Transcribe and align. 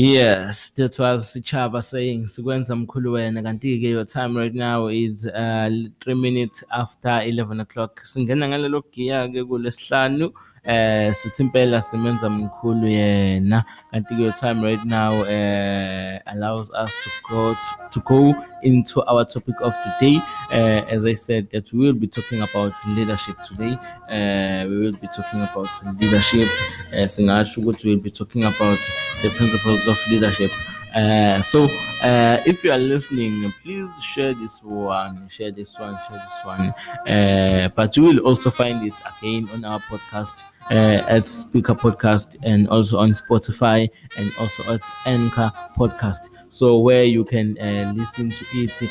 Yes, 0.00 0.70
that 0.76 0.96
was 1.00 1.34
Chava 1.42 1.82
saying 1.82 2.26
Sikwenza 2.28 2.76
mkhulu 2.76 3.12
wena. 3.12 3.42
Kanti-ke 3.42 3.82
your 3.82 4.04
time 4.04 4.36
right 4.36 4.54
now 4.54 4.86
is 4.86 5.26
uh, 5.26 5.68
3 6.00 6.14
minutes 6.14 6.62
after 6.70 7.20
11 7.22 7.58
o'clock. 7.58 8.00
Singena 8.04 8.46
ngalelo 8.48 8.82
giya-ke 8.92 9.42
kulesihlanu 9.44 10.30
eh 10.64 11.12
sithi 11.14 11.42
impela 11.42 11.82
simenza 11.82 12.30
mkhulu 12.30 12.88
yena. 12.88 13.64
Kanti-ke 13.90 14.22
your 14.22 14.32
time 14.32 14.62
right 14.62 14.84
now 14.84 15.12
uh, 15.22 16.18
allows 16.26 16.70
us 16.70 16.92
to 17.04 17.10
go 17.28 17.54
to, 17.54 17.88
to 17.90 18.00
go 18.00 18.34
into 18.62 19.02
our 19.06 19.24
topic 19.24 19.54
of 19.60 19.74
the 19.84 19.92
day. 20.00 20.16
Uh, 20.50 20.84
as 20.94 21.04
i 21.04 21.14
said 21.14 21.48
that 21.50 21.72
we 21.72 21.78
will 21.86 21.92
be 21.92 22.06
talking 22.06 22.42
about 22.42 22.72
leadership 22.86 23.36
today. 23.42 23.78
Uh, 24.10 24.66
we 24.68 24.78
will 24.78 24.92
be 25.00 25.08
talking 25.08 25.42
about 25.42 25.70
leadership. 26.00 26.48
Uh, 26.92 27.06
singasho 27.06 27.60
ukuthi 27.60 27.84
we'll 27.88 28.00
be 28.00 28.10
talking 28.10 28.44
about 28.44 28.78
the 29.22 29.28
principles 29.30 29.86
of 29.88 29.98
leadership 30.10 30.50
uh, 30.94 31.40
so 31.42 31.64
uh, 32.02 32.40
if 32.46 32.64
you 32.64 32.72
are 32.72 32.78
listening 32.78 33.52
please 33.62 33.90
share 34.02 34.34
this 34.34 34.62
one 34.62 35.28
share 35.28 35.50
this 35.50 35.78
one 35.78 35.96
share 36.08 36.18
this 36.18 36.44
one 36.44 36.74
uh, 37.08 37.68
but 37.74 37.96
you 37.96 38.02
will 38.02 38.18
also 38.20 38.50
find 38.50 38.86
it 38.86 38.94
again 39.18 39.48
on 39.52 39.64
our 39.64 39.80
podcast 39.80 40.44
uh, 40.70 41.02
at 41.08 41.22
Spreaker 41.24 41.78
Podcast 41.78 42.36
and 42.42 42.68
also 42.68 42.98
on 42.98 43.10
Spotify 43.10 43.88
and 44.16 44.32
also 44.38 44.62
at 44.74 44.82
Anchor 45.06 45.50
Podcast. 45.76 46.28
So 46.50 46.78
where 46.78 47.04
you 47.04 47.24
can 47.24 47.58
uh, 47.58 47.92
listen 47.96 48.30
to 48.30 48.44
it 48.52 48.82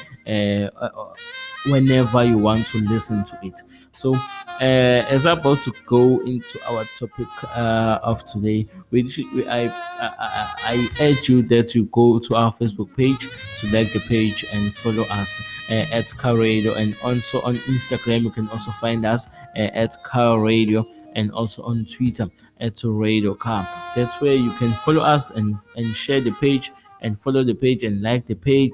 whenever 1.69 2.23
you 2.23 2.37
want 2.37 2.67
to 2.67 2.79
listen 2.79 3.23
to 3.23 3.39
it. 3.43 3.61
So 3.91 4.15
uh, 4.15 5.03
as 5.09 5.25
I'm 5.25 5.39
about 5.39 5.61
to 5.63 5.73
go 5.85 6.21
into 6.21 6.59
our 6.67 6.85
topic 6.97 7.27
uh, 7.55 7.99
of 8.03 8.25
today, 8.25 8.67
which 8.89 9.19
I, 9.47 9.69
I 9.99 10.55
I 10.63 10.89
urge 11.01 11.29
you 11.29 11.41
that 11.43 11.75
you 11.75 11.85
go 11.85 12.19
to 12.19 12.35
our 12.35 12.51
Facebook 12.51 12.95
page 12.95 13.27
to 13.59 13.71
like 13.71 13.91
the 13.93 13.99
page 14.07 14.45
and 14.51 14.73
follow 14.75 15.03
us 15.03 15.41
uh, 15.69 15.73
at 15.91 16.15
Car 16.15 16.37
Radio 16.37 16.73
and 16.73 16.95
also 17.03 17.41
on 17.41 17.55
Instagram 17.55 18.23
you 18.23 18.31
can 18.31 18.47
also 18.49 18.71
find 18.71 19.05
us 19.05 19.27
uh, 19.55 19.59
at 19.73 20.01
Car 20.03 20.39
Radio 20.39 20.85
and 21.15 21.31
also 21.31 21.63
on 21.63 21.85
Twitter 21.85 22.29
at 22.59 22.79
Radio 22.83 23.33
Car. 23.33 23.67
That's 23.95 24.19
where 24.21 24.35
you 24.35 24.51
can 24.51 24.71
follow 24.71 25.01
us 25.01 25.31
and, 25.31 25.57
and 25.75 25.95
share 25.95 26.21
the 26.21 26.31
page 26.33 26.71
and 27.01 27.19
follow 27.19 27.43
the 27.43 27.53
page 27.53 27.83
and 27.83 28.01
like 28.01 28.25
the 28.25 28.35
page 28.35 28.73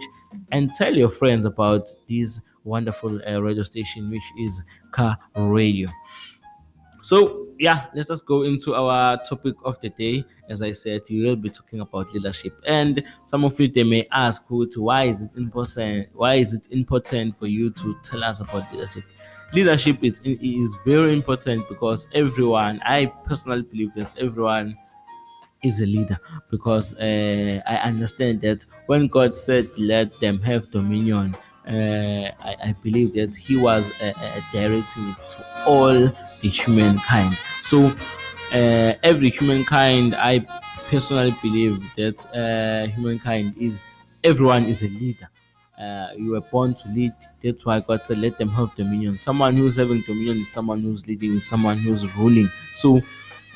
and 0.51 0.71
tell 0.73 0.95
your 0.95 1.09
friends 1.09 1.45
about 1.45 1.89
this 2.09 2.41
wonderful 2.63 3.21
uh, 3.27 3.39
radio 3.41 3.63
station, 3.63 4.09
which 4.09 4.23
is 4.39 4.61
Car 4.91 5.17
Radio. 5.35 5.89
So, 7.01 7.47
yeah, 7.59 7.87
let 7.93 8.09
us 8.11 8.21
go 8.21 8.43
into 8.43 8.75
our 8.75 9.17
topic 9.23 9.55
of 9.65 9.79
the 9.81 9.89
day. 9.89 10.23
As 10.49 10.61
I 10.61 10.71
said, 10.71 11.01
we 11.09 11.25
will 11.25 11.35
be 11.35 11.49
talking 11.49 11.81
about 11.81 12.13
leadership, 12.13 12.53
and 12.65 13.03
some 13.25 13.43
of 13.43 13.59
you 13.59 13.67
they 13.67 13.83
may 13.83 14.07
ask, 14.11 14.43
"Why 14.49 15.03
is 15.05 15.21
it 15.21 15.31
important? 15.35 16.07
Why 16.13 16.35
is 16.35 16.53
it 16.53 16.67
important 16.71 17.35
for 17.37 17.47
you 17.47 17.71
to 17.71 17.95
tell 18.03 18.23
us 18.23 18.39
about 18.39 18.71
leadership?" 18.73 19.03
leadership 19.53 20.03
is, 20.03 20.19
is 20.23 20.75
very 20.83 21.13
important 21.13 21.69
because 21.69 22.07
everyone 22.15 22.81
i 22.85 23.05
personally 23.23 23.61
believe 23.61 23.93
that 23.93 24.11
everyone 24.17 24.75
is 25.63 25.79
a 25.81 25.85
leader 25.85 26.17
because 26.49 26.95
uh, 26.95 27.61
i 27.67 27.75
understand 27.77 28.41
that 28.41 28.65
when 28.87 29.07
god 29.07 29.33
said 29.33 29.65
let 29.77 30.19
them 30.19 30.39
have 30.41 30.69
dominion 30.71 31.35
I, 31.67 32.55
I, 32.61 32.75
believe 32.81 33.13
that 33.13 33.35
he 33.35 33.55
was 33.55 33.89
uh, 34.01 34.13
uh 34.15 34.41
directing 34.51 35.09
it 35.09 35.21
to 35.21 35.45
all 35.65 35.93
the 36.41 36.49
humankind 36.49 37.37
so 37.61 37.87
uh, 38.53 38.93
every 39.03 39.29
humankind 39.29 40.13
i 40.15 40.39
personally 40.89 41.33
believe 41.41 41.79
that 41.95 42.25
uh, 42.35 42.87
humankind 42.91 43.55
is 43.57 43.81
everyone 44.23 44.65
is 44.65 44.81
a 44.83 44.87
leader 44.89 45.29
uh, 45.79 46.09
you 46.17 46.31
were 46.31 46.41
born 46.41 46.73
to 46.73 46.87
lead. 46.89 47.13
That's 47.41 47.65
why 47.65 47.79
God 47.79 48.01
said, 48.01 48.19
let 48.19 48.37
them 48.37 48.49
have 48.49 48.75
dominion. 48.75 49.17
Someone 49.17 49.55
who's 49.57 49.75
having 49.75 50.01
dominion 50.01 50.37
is 50.41 50.51
someone 50.51 50.81
who's 50.81 51.07
leading, 51.07 51.39
someone 51.39 51.77
who's 51.77 52.15
ruling. 52.15 52.49
So, 52.75 53.01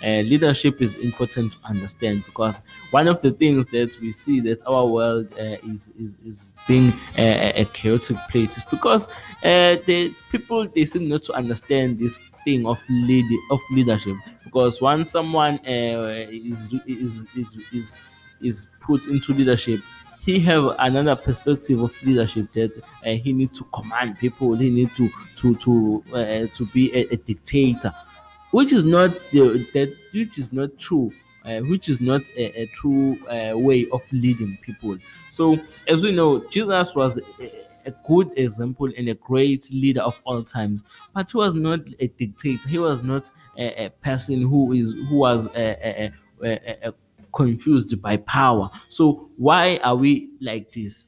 uh, 0.03 0.22
leadership 0.22 0.81
is 0.81 0.97
important 0.97 1.53
to 1.53 1.58
understand 1.66 2.24
because 2.25 2.62
one 2.91 3.08
of 3.08 3.22
the 3.22 3.31
things 3.31 3.68
that 3.68 3.96
we 4.02 4.12
see 4.12 4.40
that 4.40 4.59
our 4.68 4.85
world 4.85 5.28
uh, 5.34 5.58
is, 5.66 5.91
is, 6.00 6.12
is 6.25 6.53
being 6.68 6.94
a, 7.18 7.62
a 7.62 7.66
chaotic 7.66 8.18
place 8.30 8.58
is 8.58 8.63
because 8.66 9.08
uh, 9.44 9.75
the 9.85 10.13
people 10.31 10.68
they 10.68 10.85
seem 10.85 11.09
not 11.09 11.24
to 11.24 11.34
understand 11.34 12.00
this 12.00 12.18
thing 12.44 12.66
of 12.66 12.81
lead 12.90 13.25
of 13.52 13.59
leadership. 13.72 14.16
Because 14.44 14.81
once 14.81 15.12
someone 15.12 15.59
uh, 15.68 16.25
is, 16.29 16.74
is 16.85 17.25
is 17.35 17.58
is 17.74 18.00
is 18.41 18.68
put 18.81 19.08
into 19.08 19.34
leadership 19.34 19.81
he 20.28 20.41
have 20.41 20.75
another 20.79 21.16
perspective 21.16 21.81
of 21.81 22.03
leadership 22.03 22.52
that 22.52 22.78
uh, 23.06 23.12
he 23.12 23.31
need 23.31 23.53
to 23.53 23.64
command 23.74 24.18
people. 24.19 24.56
He 24.56 24.69
need 24.69 24.94
to 24.96 25.09
to 25.38 25.56
to 25.56 26.03
uh, 26.14 26.47
to 26.53 26.66
be 26.74 26.94
a, 26.94 27.14
a, 27.14 27.16
dictator 27.16 27.94
which 28.52 28.72
is 28.72 28.84
not 28.84 29.12
the 29.31 29.66
that 29.74 29.94
which 30.13 30.38
is 30.38 30.52
not 30.53 30.78
true 30.78 31.12
uh, 31.46 31.59
which 31.62 31.88
is 31.90 32.02
not 32.02 32.22
a, 32.35 32.62
a 32.62 32.66
true 32.68 33.18
uh, 33.28 33.58
way 33.58 33.88
of 33.91 34.02
leading 34.12 34.58
people 34.62 34.97
so 35.30 35.58
as 35.88 36.03
we 36.03 36.12
know 36.12 36.40
jesus 36.50 36.96
was 36.96 37.19
a, 37.40 37.52
a 37.85 37.94
good 38.08 38.30
example 38.38 38.90
and 38.97 39.08
a 39.09 39.13
great 39.16 39.69
leader 39.72 40.02
of 40.02 40.22
all 40.25 40.44
times 40.44 40.84
but 41.13 41.30
he 41.31 41.38
was 41.38 41.53
not 41.53 41.80
a 42.00 42.08
dictator 42.08 42.68
he 42.68 42.80
was 42.80 43.02
not 43.03 43.30
a, 43.58 43.85
a 43.85 43.90
person 43.90 44.41
who 44.41 44.72
is 44.74 44.94
who 45.09 45.18
was 45.18 45.47
a, 45.56 46.12
a, 46.44 46.50
a 46.90 46.94
confused 47.34 48.02
by 48.02 48.18
power. 48.18 48.69
So 48.90 49.29
why 49.38 49.78
are 49.84 49.96
we 49.96 50.29
like 50.41 50.72
this? 50.72 51.06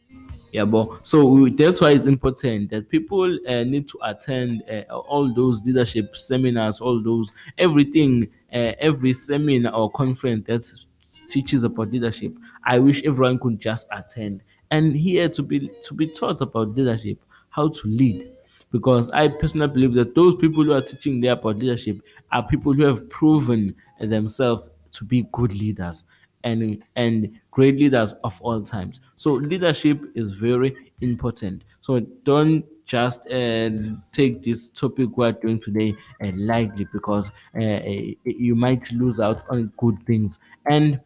Yeah, 0.52 0.66
but 0.66 1.06
so 1.08 1.48
that's 1.50 1.80
why 1.80 1.92
it's 1.92 2.06
important 2.08 2.72
that 2.72 2.90
people 2.90 3.38
uh, 3.48 3.64
need 3.64 3.88
to 3.90 4.00
attend 4.04 4.64
uh, 4.70 4.82
all 4.98 5.32
those 5.32 5.64
leadership 5.64 6.16
seminars, 6.18 6.82
all 6.82 7.02
those 7.04 7.32
everything, 7.58 8.30
uh, 8.52 8.74
every 8.80 9.14
seminar 9.14 9.74
or 9.74 9.92
conference 9.92 10.46
that 10.48 11.28
teaches 11.28 11.64
about 11.64 11.92
leadership. 11.92 12.34
I 12.64 12.80
wish 12.80 13.04
everyone 13.04 13.38
could 13.40 13.60
just 13.60 13.88
attend 13.92 14.42
and 14.72 14.96
here 14.96 15.30
to 15.30 15.44
be 15.44 15.70
to 15.84 15.94
be 15.94 16.08
taught 16.08 16.42
about 16.42 16.70
leadership, 16.70 17.20
how 17.50 17.68
to 17.70 17.88
lead. 17.88 18.32
Because 18.72 19.10
I 19.12 19.28
personally 19.28 19.68
believe 19.68 19.94
that 19.96 20.14
those 20.16 20.36
people 20.36 20.64
who 20.64 20.74
are 20.74 20.82
teaching 20.82 21.22
there 21.22 21.34
about 21.34 21.58
leadership 21.58 22.02
are 22.32 22.48
people 22.48 22.74
who 22.74 22.84
have 22.86 23.10
proven 23.10 23.76
themselves 24.00 24.70
to 24.92 25.04
be 25.06 25.28
good 25.32 25.54
leaders 25.54 26.04
and 26.44 26.84
and 26.96 27.40
great 27.52 27.78
leaders 27.78 28.14
of 28.24 28.42
all 28.42 28.62
times. 28.62 29.02
So 29.16 29.34
leadership 29.34 30.00
is 30.16 30.34
very 30.34 30.76
important. 31.02 31.64
So 31.82 32.00
don't 32.24 32.66
just 32.86 33.28
uh, 33.28 33.70
take 34.12 34.42
this 34.42 34.70
topic 34.70 35.16
we're 35.16 35.32
doing 35.32 35.62
today 35.62 35.94
uh, 36.24 36.32
lightly 36.36 36.88
because 36.92 37.32
uh, 37.56 37.64
uh, 37.64 38.12
you 38.26 38.56
might 38.56 38.92
lose 38.92 39.20
out 39.20 39.44
on 39.50 39.72
good 39.78 40.04
things. 40.08 40.40
And 40.66 41.00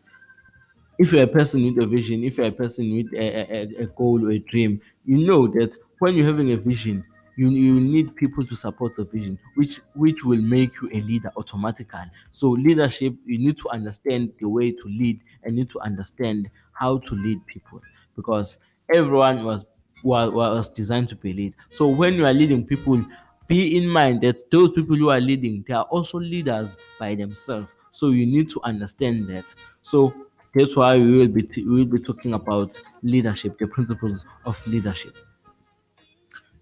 if 0.97 1.11
you're 1.11 1.23
a 1.23 1.27
person 1.27 1.65
with 1.65 1.83
a 1.83 1.87
vision, 1.87 2.23
if 2.23 2.37
you're 2.37 2.47
a 2.47 2.51
person 2.51 2.95
with 2.95 3.13
a, 3.13 3.53
a, 3.53 3.83
a 3.83 3.85
goal 3.87 4.25
or 4.25 4.31
a 4.31 4.39
dream, 4.39 4.79
you 5.05 5.25
know 5.27 5.47
that 5.47 5.75
when 5.99 6.15
you're 6.15 6.25
having 6.25 6.51
a 6.53 6.57
vision, 6.57 7.03
you, 7.35 7.49
you 7.49 7.79
need 7.79 8.15
people 8.15 8.45
to 8.45 8.55
support 8.55 8.95
the 8.95 9.03
vision 9.03 9.39
which 9.55 9.81
which 9.95 10.23
will 10.23 10.41
make 10.41 10.71
you 10.81 10.89
a 10.93 11.01
leader 11.01 11.31
automatically. 11.37 12.09
So 12.31 12.49
leadership 12.51 13.15
you 13.25 13.37
need 13.39 13.57
to 13.57 13.69
understand 13.69 14.33
the 14.39 14.47
way 14.47 14.71
to 14.71 14.83
lead 14.85 15.19
and 15.43 15.55
need 15.55 15.69
to 15.71 15.79
understand 15.79 16.49
how 16.73 16.99
to 16.99 17.15
lead 17.15 17.45
people 17.47 17.81
because 18.15 18.59
everyone 18.93 19.43
was 19.45 19.65
was, 20.03 20.31
was 20.31 20.69
designed 20.69 21.09
to 21.09 21.15
be 21.15 21.33
lead. 21.33 21.53
So 21.71 21.87
when 21.87 22.15
you 22.15 22.25
are 22.25 22.33
leading 22.33 22.65
people 22.65 23.03
be 23.47 23.77
in 23.77 23.87
mind 23.87 24.21
that 24.21 24.49
those 24.51 24.71
people 24.71 24.95
who 24.95 25.09
are 25.09 25.19
leading 25.19 25.63
they 25.67 25.73
are 25.73 25.83
also 25.85 26.19
leaders 26.19 26.77
by 26.99 27.15
themselves. 27.15 27.69
So 27.91 28.09
you 28.09 28.25
need 28.25 28.49
to 28.49 28.61
understand 28.63 29.27
that. 29.29 29.53
So 29.81 30.13
that's 30.55 30.75
why 30.75 30.97
we 30.97 31.17
will 31.17 31.27
be 31.27 31.43
t- 31.43 31.63
we 31.65 31.75
will 31.83 31.91
be 31.91 31.99
talking 31.99 32.33
about 32.33 32.79
leadership 33.01 33.57
the 33.59 33.67
principles 33.67 34.25
of 34.45 34.65
leadership 34.67 35.15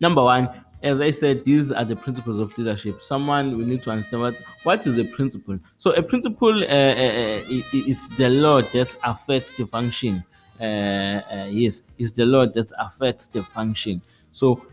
Number 0.02 0.24
one, 0.24 0.50
as 0.84 1.00
I 1.00 1.12
said, 1.12 1.46
these 1.46 1.72
are 1.72 1.86
the 1.86 1.96
principles 1.96 2.40
of 2.40 2.58
leadership. 2.58 3.04
Someone 3.04 3.56
we 3.56 3.64
need 3.66 3.84
to 3.84 3.92
understand 3.92 4.22
what, 4.24 4.36
what 4.64 4.88
is 4.88 4.98
a 4.98 5.04
principle. 5.06 5.60
So 5.78 5.92
a 5.92 6.02
principle 6.02 6.64
uh, 6.64 6.66
uh, 6.66 7.40
uh 7.40 7.44
it's 7.72 8.10
the 8.10 8.28
law 8.30 8.62
that 8.64 8.96
affects 9.04 9.52
the 9.52 9.68
function. 9.68 10.24
Uh, 10.60 10.64
uh, 10.64 11.48
yes, 11.50 11.84
it's 12.00 12.12
the 12.12 12.26
law 12.26 12.48
that 12.48 12.72
affects 12.80 13.28
the 13.28 13.44
function. 13.44 14.02
So 14.32 14.66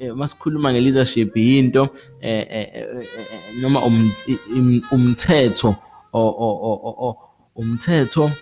masikhuluma 0.00 0.72
nge-leadership 0.72 1.34
yinto 1.36 1.90
noma 3.60 3.80
umthetho 4.90 5.76
umthetho 7.56 8.32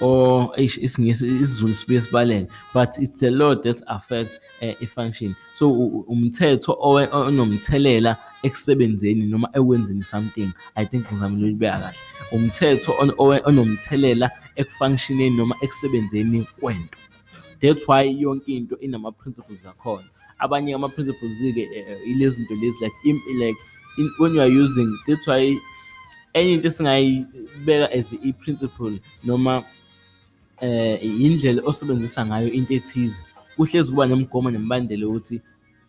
or 0.00 0.60
isingisi 0.60 1.28
isiZulu 1.28 1.74
sibuye 1.74 2.02
sibalele 2.02 2.48
but 2.74 2.98
it's 2.98 3.22
a 3.22 3.30
law 3.30 3.54
that 3.54 3.82
affects 3.86 4.40
uh, 4.62 4.82
i-function 4.82 5.34
so 5.54 5.72
umthetho 6.08 6.76
onomthelela 7.12 8.16
ekusebenzeni 8.42 9.22
noma 9.26 9.48
ekwenzeni 9.54 10.02
something 10.02 10.52
i 10.74 10.86
think 10.86 11.06
ngizamile 11.12 11.44
ulibeka 11.46 11.78
kahle. 11.78 11.96
Umthetho 12.32 12.92
onomthelela 13.44 14.30
ekufunctioneni 14.56 15.36
noma 15.36 15.54
ekusebenzeni 15.62 16.46
kwento. 16.60 16.98
That's 17.60 17.88
why 17.88 18.02
yonke 18.04 18.48
into 18.56 18.76
inama-principles 18.76 19.66
akhona. 19.66 20.08
Abanye 20.38 20.74
ama-principles-ke 20.74 21.68
uh, 21.68 22.08
ilezi 22.08 22.36
zinto 22.36 22.54
lezi 22.54 22.84
like 22.84 22.94
like 23.38 23.58
in, 23.98 24.10
when 24.18 24.34
you 24.34 24.40
are 24.40 24.62
using 24.62 24.98
that's 25.06 25.26
why 25.26 25.58
enye 26.34 26.52
into 26.52 26.68
esingayibeka 26.68 27.92
as 27.92 28.12
i-principle 28.12 28.98
noma 29.24 29.56
eh 29.58 29.83
Eh, 30.60 30.98
indlela 31.02 31.62
osebenzisa 31.64 32.26
ngayo 32.26 32.48
into 32.52 32.74
ethize. 32.74 33.20
Kuhlezi 33.56 33.90
kuba 33.90 34.06
nemigomo 34.06 34.50
nemibandela 34.50 35.06
ukuthi 35.06 35.40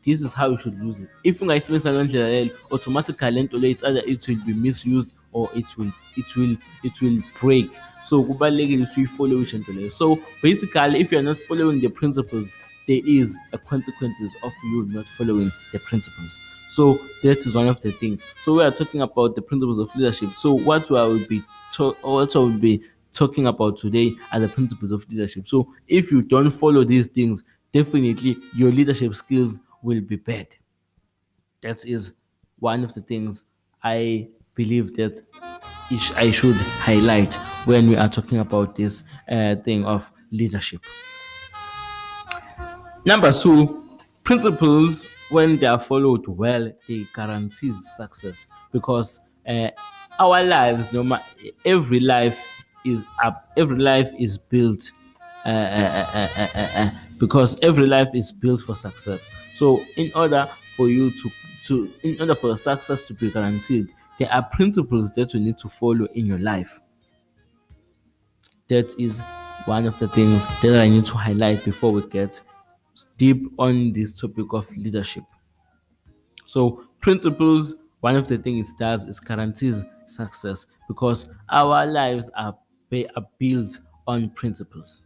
this 0.04 0.22
is 0.22 0.34
how 0.34 0.48
you 0.48 0.58
should 0.58 0.80
use 0.84 1.00
it. 1.00 1.10
If 1.24 1.42
ungayisebenzisa 1.42 1.94
ngendlela 1.94 2.30
leyo 2.30 2.50
automatically 2.72 3.32
lento 3.32 3.58
leyo 3.58 3.72
it's 3.72 3.84
either 3.84 4.04
it 4.06 4.28
will 4.28 4.44
be 4.46 4.54
misused 4.54 5.12
or 5.34 5.50
it 5.56 5.78
will 5.78 5.92
it 6.16 6.36
will 6.36 6.58
it 6.84 7.02
will 7.02 7.22
break. 7.42 7.70
So 8.04 8.24
kubalulekile 8.24 8.84
ukuthi 8.84 9.00
uyifollow 9.00 9.42
isho 9.42 9.58
nto 9.58 9.74
leyo. 9.74 9.92
So 9.92 10.18
basically 10.42 11.00
if 11.00 11.12
you 11.12 11.20
are 11.20 11.26
not 11.26 11.40
following 11.40 11.82
the 11.82 11.90
principles 11.90 12.56
there 12.88 13.02
is 13.06 13.38
a 13.52 13.58
consequences 13.58 14.32
of 14.44 14.54
you 14.64 14.86
not 14.86 15.08
following 15.08 15.52
the 15.72 15.80
principles. 15.80 16.40
So 16.68 17.00
that 17.24 17.38
is 17.46 17.56
one 17.56 17.68
of 17.68 17.80
the 17.82 17.92
things. 17.92 18.26
So 18.44 18.54
we 18.54 18.64
are 18.64 18.72
talking 18.72 19.02
about 19.02 19.36
the 19.36 19.42
principles 19.42 19.80
of 19.80 19.96
leadership. 19.96 20.34
So 20.38 20.54
what 20.54 20.90
I 20.92 21.04
will 21.04 21.26
be 21.28 21.44
taught? 21.72 21.98
what 22.02 22.36
I 22.36 22.40
will 22.40 22.50
be 22.50 22.82
talking 23.16 23.48
about 23.48 23.78
today 23.78 24.14
are 24.32 24.40
the 24.40 24.48
principles 24.50 24.92
of 24.92 25.08
leadership. 25.10 25.48
So 25.48 25.74
if 25.88 26.12
you 26.12 26.22
don't 26.22 26.52
follow 26.52 26.84
these 26.84 27.08
things, 27.08 27.44
definitely 27.72 28.38
your 28.56 28.72
leadership 28.72 29.16
skills 29.16 29.60
will 29.82 30.02
be 30.02 30.18
bad. 30.18 30.48
That 31.62 31.86
is 31.86 32.12
one 32.60 32.84
of 32.84 32.94
the 32.94 33.02
things 33.02 33.44
I 33.84 34.28
believe 34.56 34.96
that 34.96 35.22
I 36.16 36.32
should 36.32 36.56
highlight 36.56 37.36
when 37.66 37.90
we 37.90 37.96
are 37.96 38.10
talking 38.10 38.40
about 38.40 38.76
this 38.76 39.04
uh, 39.30 39.56
thing 39.58 39.86
of 39.86 40.12
leadership. 40.32 40.82
Number 43.06 43.32
two, 43.32 43.88
principles 44.24 45.06
when 45.30 45.58
they 45.60 45.68
are 45.68 45.80
followed 45.80 46.28
well, 46.28 46.72
they 46.88 47.06
guarantees 47.14 47.96
success 47.96 48.48
because 48.72 49.20
uh, 49.48 49.70
our 50.20 50.44
lives, 50.44 50.92
no 50.92 51.04
matter 51.04 51.24
every 51.66 52.00
life 52.00 52.40
is 52.86 53.04
up. 53.24 53.50
Every 53.58 53.78
life 53.78 54.12
is 54.20 54.38
built 54.38 54.92
uh 55.46 55.50
uh 55.50 56.08
uh, 56.16 56.28
uh, 56.38 56.48
uh, 56.56 56.68
uh, 56.76 56.90
because 57.20 57.60
every 57.62 57.86
life 57.86 58.10
is 58.16 58.32
built 58.32 58.62
for 58.62 58.76
success. 58.76 59.30
So 59.54 59.84
in 59.96 60.12
order 60.16 60.50
for 60.76 60.90
you 60.90 61.12
to 61.12 61.32
to 61.64 61.92
in 62.04 62.20
order 62.20 62.36
for 62.36 62.56
success 62.58 63.02
to 63.04 63.14
be 63.14 63.32
guaranteed 63.32 63.88
there 64.20 64.32
are 64.32 64.44
principles 64.44 65.12
that 65.12 65.34
you 65.34 65.40
need 65.40 65.58
to 65.58 65.68
follow 65.70 66.06
in 66.14 66.26
your 66.26 66.40
life. 66.40 66.80
That 68.68 68.94
is 69.00 69.22
one 69.66 69.88
of 69.88 69.98
the 69.98 70.08
things 70.08 70.46
that 70.62 70.80
i 70.80 70.88
need 70.88 71.06
to 71.06 71.16
highlight 71.16 71.66
before 71.66 71.92
we 71.92 72.08
get 72.10 72.40
deep 73.18 73.42
on 73.58 73.92
this 73.94 74.14
topic 74.20 74.46
of 74.54 74.70
leadership. 74.78 75.24
So 76.48 76.84
principles 77.02 77.76
one 78.02 78.16
of 78.16 78.28
the 78.28 78.38
things 78.38 78.70
it 78.72 78.78
does 78.78 79.06
is 79.06 79.20
guarantees 79.20 79.84
success 80.08 80.68
because 80.88 81.28
our 81.50 81.86
lives 81.88 82.30
are 82.38 82.56
they 82.96 83.06
are 83.18 83.28
built 83.40 83.82
on 84.08 84.30
principles. 84.30 85.02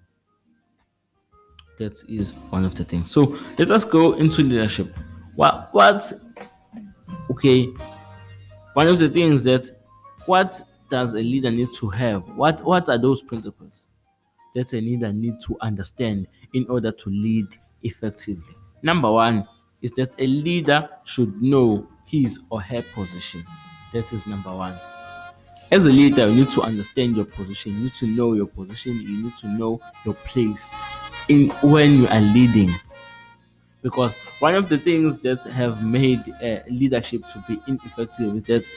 That 1.79 2.03
is 2.07 2.33
one 2.51 2.63
of 2.63 2.75
the 2.75 2.83
things. 2.83 3.09
So 3.09 3.39
let 3.57 3.71
us 3.71 3.83
go 3.83 4.13
into 4.13 4.43
leadership. 4.43 4.93
What 5.35 5.69
what 5.71 6.13
okay 7.31 7.67
one 8.73 8.87
of 8.87 8.99
the 8.99 9.09
things 9.09 9.43
that 9.45 9.65
what 10.27 10.61
does 10.89 11.15
a 11.15 11.19
leader 11.19 11.49
need 11.49 11.69
to 11.79 11.89
have? 11.89 12.23
What 12.35 12.61
what 12.63 12.89
are 12.89 12.97
those 12.99 13.23
principles 13.23 13.87
that 14.53 14.73
a 14.73 14.81
leader 14.81 15.11
need 15.11 15.39
to 15.47 15.57
understand 15.61 16.27
in 16.53 16.67
order 16.69 16.91
to 16.91 17.09
lead 17.09 17.47
effectively? 17.81 18.55
Number 18.83 19.11
one 19.11 19.47
is 19.81 19.91
that 19.93 20.13
a 20.19 20.27
leader 20.27 20.87
should 21.05 21.41
know 21.41 21.87
his 22.05 22.39
or 22.51 22.61
her 22.61 22.83
position. 22.93 23.43
That 23.93 24.13
is 24.13 24.27
number 24.27 24.51
one 24.51 24.75
as 25.71 25.85
a 25.85 25.89
leader, 25.89 26.27
you 26.27 26.35
need 26.43 26.49
to 26.51 26.61
understand 26.61 27.15
your 27.15 27.25
position. 27.25 27.73
You 27.73 27.83
need 27.83 27.93
to 27.95 28.07
know 28.07 28.33
your 28.33 28.47
position. 28.47 28.93
You 29.01 29.23
need 29.23 29.37
to 29.37 29.47
know 29.47 29.79
your 30.05 30.15
place 30.15 30.71
in 31.27 31.49
when 31.61 31.93
you 31.99 32.07
are 32.07 32.21
leading. 32.21 32.73
Because 33.81 34.13
one 34.39 34.55
of 34.55 34.67
the 34.67 34.77
things 34.77 35.19
that 35.19 35.41
have 35.43 35.81
made 35.83 36.19
uh, 36.43 36.59
leadership 36.69 37.21
to 37.27 37.43
be 37.47 37.61
ineffective 37.65 38.35
is 38.35 38.43
that 38.43 38.69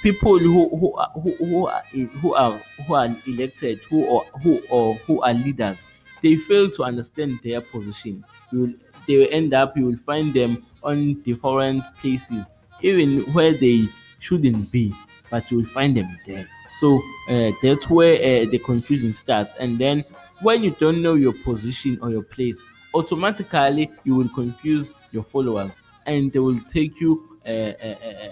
people 0.00 0.38
who 0.38 0.68
who 0.76 0.94
are, 0.94 1.10
who, 1.14 1.34
who 1.36 1.66
are 1.66 1.82
who 2.22 2.34
are 2.34 2.62
who 2.86 2.94
are 2.94 3.08
elected, 3.26 3.80
who 3.90 4.04
or 4.04 4.24
who 4.44 4.60
or 4.70 4.94
who 5.06 5.20
are 5.22 5.34
leaders, 5.34 5.86
they 6.22 6.36
fail 6.36 6.70
to 6.70 6.84
understand 6.84 7.40
their 7.42 7.60
position. 7.60 8.24
You 8.52 8.60
will, 8.60 8.72
they 9.08 9.16
will 9.18 9.28
end 9.32 9.54
up. 9.54 9.76
You 9.76 9.86
will 9.86 9.98
find 9.98 10.32
them 10.32 10.64
on 10.84 11.20
different 11.22 11.82
places, 11.98 12.48
even 12.80 13.22
where 13.34 13.54
they 13.54 13.88
shouldn't 14.20 14.70
be 14.70 14.94
but 15.34 15.50
you 15.50 15.58
will 15.58 15.64
find 15.66 15.96
them 15.96 16.16
there. 16.26 16.46
So 16.70 17.02
uh, 17.28 17.50
that's 17.60 17.90
where 17.90 18.14
uh, 18.16 18.50
the 18.50 18.58
confusion 18.58 19.12
starts. 19.12 19.52
And 19.58 19.78
then 19.78 20.04
when 20.42 20.62
you 20.62 20.70
don't 20.78 21.02
know 21.02 21.14
your 21.14 21.32
position 21.32 21.98
or 22.00 22.10
your 22.10 22.22
place, 22.22 22.62
automatically 22.94 23.90
you 24.04 24.14
will 24.14 24.28
confuse 24.28 24.92
your 25.10 25.24
followers 25.24 25.72
and 26.06 26.32
they 26.32 26.38
will 26.38 26.60
take 26.60 27.00
you 27.00 27.38
uh, 27.44 27.48
uh, 27.50 27.96
uh, 28.10 28.30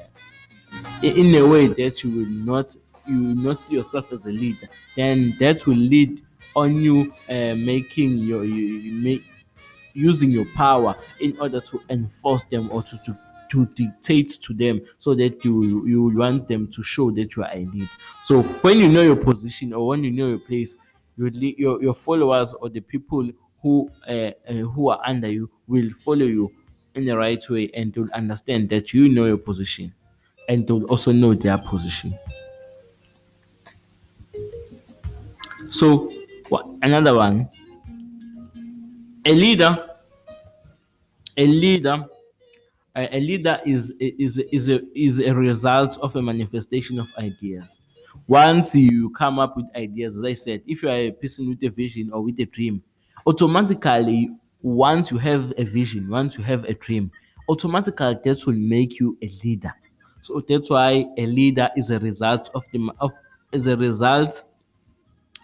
in 1.03 1.35
a 1.35 1.47
way 1.47 1.67
that 1.69 2.03
you 2.05 2.11
will 2.11 2.27
not 2.27 2.75
you 3.07 3.19
will 3.19 3.35
not 3.35 3.59
see 3.59 3.75
yourself 3.75 4.13
as 4.13 4.27
a 4.27 4.31
leader. 4.31 4.69
Then 4.97 5.37
that 5.41 5.67
will 5.67 5.75
lead 5.77 6.23
on 6.55 6.77
you 6.77 7.13
uh, 7.29 7.55
making 7.57 8.19
your 8.19 8.45
you, 8.45 8.55
you 8.55 9.03
make 9.03 9.25
using 9.95 10.31
your 10.31 10.47
power 10.55 10.97
in 11.21 11.39
order 11.41 11.61
to 11.61 11.83
enforce 11.91 12.45
them 12.45 12.71
or 12.73 12.83
to, 12.83 12.99
to 13.05 13.19
to 13.53 13.67
dictate 13.67 14.31
to 14.41 14.55
them 14.55 14.81
so 14.99 15.15
that 15.15 15.45
you 15.45 15.87
you 15.87 16.11
want 16.17 16.49
them 16.49 16.71
to 16.73 16.83
show 16.83 17.11
that 17.11 17.37
you 17.37 17.43
are 17.45 17.53
a 17.53 17.67
lead. 17.67 17.89
So 18.25 18.43
when 18.65 18.79
you 18.79 18.89
know 18.89 19.03
your 19.03 19.17
position 19.17 19.73
or 19.75 19.87
when 19.89 20.03
you 20.05 20.11
know 20.11 20.29
your 20.29 20.39
place, 20.39 20.77
your 21.19 21.29
your, 21.29 21.83
your 21.83 21.95
followers 21.95 22.55
or 22.55 22.71
the 22.71 22.81
people 22.81 23.31
who 23.61 23.91
uh, 24.09 24.31
uh, 24.49 24.53
who 24.53 24.89
are 24.89 25.01
under 25.07 25.29
you 25.29 25.51
will 25.69 25.91
follow 25.93 26.25
you 26.25 26.51
in 26.95 27.05
the 27.05 27.17
right 27.17 27.43
way 27.51 27.71
and 27.75 27.93
they'll 27.93 28.11
understand 28.15 28.71
that 28.71 28.93
you 28.95 29.09
know 29.09 29.27
your 29.27 29.39
position 29.39 29.93
and 30.49 30.67
they'll 30.67 30.85
also 30.87 31.13
know 31.13 31.35
their 31.35 31.59
position. 31.59 32.19
So 35.71 36.11
another 36.83 37.15
one, 37.15 37.49
a 39.25 39.33
leader, 39.33 39.89
a 41.37 41.47
leader 41.47 42.05
a, 42.95 43.21
leader 43.21 43.61
is 43.65 43.95
is 43.99 44.39
is 44.53 44.69
a 44.69 44.81
is 44.95 45.19
a 45.21 45.35
result 45.35 45.99
of 45.99 46.15
a 46.17 46.23
manifestation 46.23 46.99
of 46.99 47.09
ideas. 47.19 47.81
Once 48.27 48.75
you 48.75 49.11
come 49.11 49.39
up 49.39 49.57
with 49.57 49.67
ideas, 49.75 50.19
as 50.19 50.25
I 50.25 50.35
said, 50.35 50.63
if 50.67 50.83
you 50.83 50.91
are 50.91 50.97
a 50.97 51.11
person 51.13 51.49
with 51.49 51.63
a 51.63 51.71
vision 51.71 52.11
or 52.13 52.23
with 52.23 52.39
a 52.39 52.45
dream, 52.45 52.83
automatically 53.27 54.31
once 54.61 55.11
you 55.11 55.19
have 55.19 55.53
a 55.57 55.65
vision, 55.65 56.09
once 56.11 56.37
you 56.37 56.45
have 56.45 56.65
a 56.65 56.75
dream, 56.75 57.11
automatically 57.49 58.19
that 58.23 58.47
will 58.47 58.55
make 58.55 59.01
you 59.01 59.17
a 59.23 59.29
leader. 59.43 59.73
So 60.21 60.43
that's 60.47 60.71
why 60.71 61.07
a 61.17 61.27
leader 61.27 61.69
is 61.77 61.91
a 61.91 61.99
result 61.99 62.51
of 62.55 62.65
the 62.73 62.91
of 63.01 63.13
is 63.53 63.67
a 63.67 63.77
result 63.77 64.45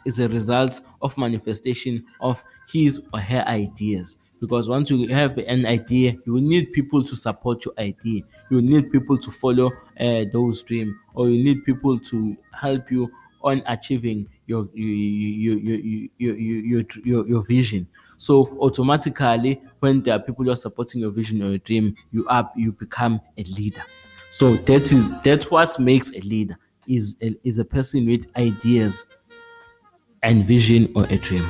is 0.05 0.21
a 0.21 0.28
result 0.28 0.81
of 1.02 1.17
manifestation 1.19 2.05
of 2.21 2.43
his 2.69 3.00
or 3.12 3.21
her 3.21 3.45
ideas 3.49 4.17
because 4.40 4.68
once 4.68 4.90
you 4.90 5.09
have 5.09 5.37
an 5.38 5.66
idea 5.66 6.14
you 6.26 6.40
need 6.40 6.73
people 6.73 7.02
to 7.04 7.16
support 7.16 7.64
your 7.64 7.75
idea. 7.78 8.23
You 8.50 8.62
need 8.62 8.90
people 8.92 9.18
to 9.18 9.30
follow 9.30 9.71
uh, 10.00 10.25
those 10.33 10.62
dreams 10.62 10.95
or 11.14 11.28
you 11.28 11.42
need 11.42 11.64
people 11.64 11.99
to 11.99 12.37
help 12.52 12.90
you 12.90 13.11
on 13.42 13.62
achieving 13.66 14.28
your 14.47 14.68
your 14.75 15.57
your 15.57 15.78
your 15.78 16.09
your, 16.18 16.37
your, 16.37 16.85
your, 17.04 17.28
your 17.28 17.42
vision. 17.42 17.87
So 18.16 18.57
automatically 18.61 19.61
when 19.80 20.02
there 20.02 20.14
are 20.14 20.21
people 20.21 20.45
who 20.45 20.50
are 20.50 20.57
supporting 20.57 21.00
your 21.00 21.11
vision 21.11 21.42
or 21.42 21.50
your 21.50 21.59
dream 21.59 21.95
you 22.11 22.26
up 22.28 22.52
you 22.57 22.73
become 22.73 23.21
a 23.37 23.42
leader. 23.45 23.83
So 24.30 24.57
that 24.57 24.92
is 24.92 25.09
that's 25.23 25.50
what 25.50 25.78
makes 25.78 26.11
a 26.12 26.21
leader 26.21 26.57
is 26.87 27.16
a, 27.23 27.35
is 27.45 27.59
a 27.59 27.64
person 27.64 28.07
with 28.07 28.26
ideas 28.37 29.04
and 30.23 30.45
vision 30.45 30.90
or 30.95 31.04
a 31.07 31.16
dream 31.18 31.49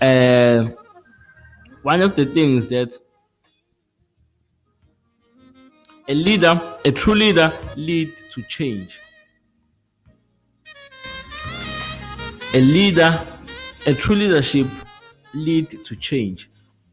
uh, 0.00 0.68
one 1.82 2.02
of 2.02 2.16
the 2.16 2.26
things 2.26 2.68
that 2.68 2.96
a 6.08 6.14
leader, 6.14 6.60
a 6.84 6.92
true 6.92 7.14
leader, 7.14 7.52
lead 7.76 8.12
to 8.30 8.42
change. 8.42 8.98
a 12.54 12.60
leader, 12.60 13.20
a 13.84 13.92
true 13.92 14.14
leadership 14.14 14.68
lead 15.34 15.84
to 15.84 15.96
change. 15.96 16.48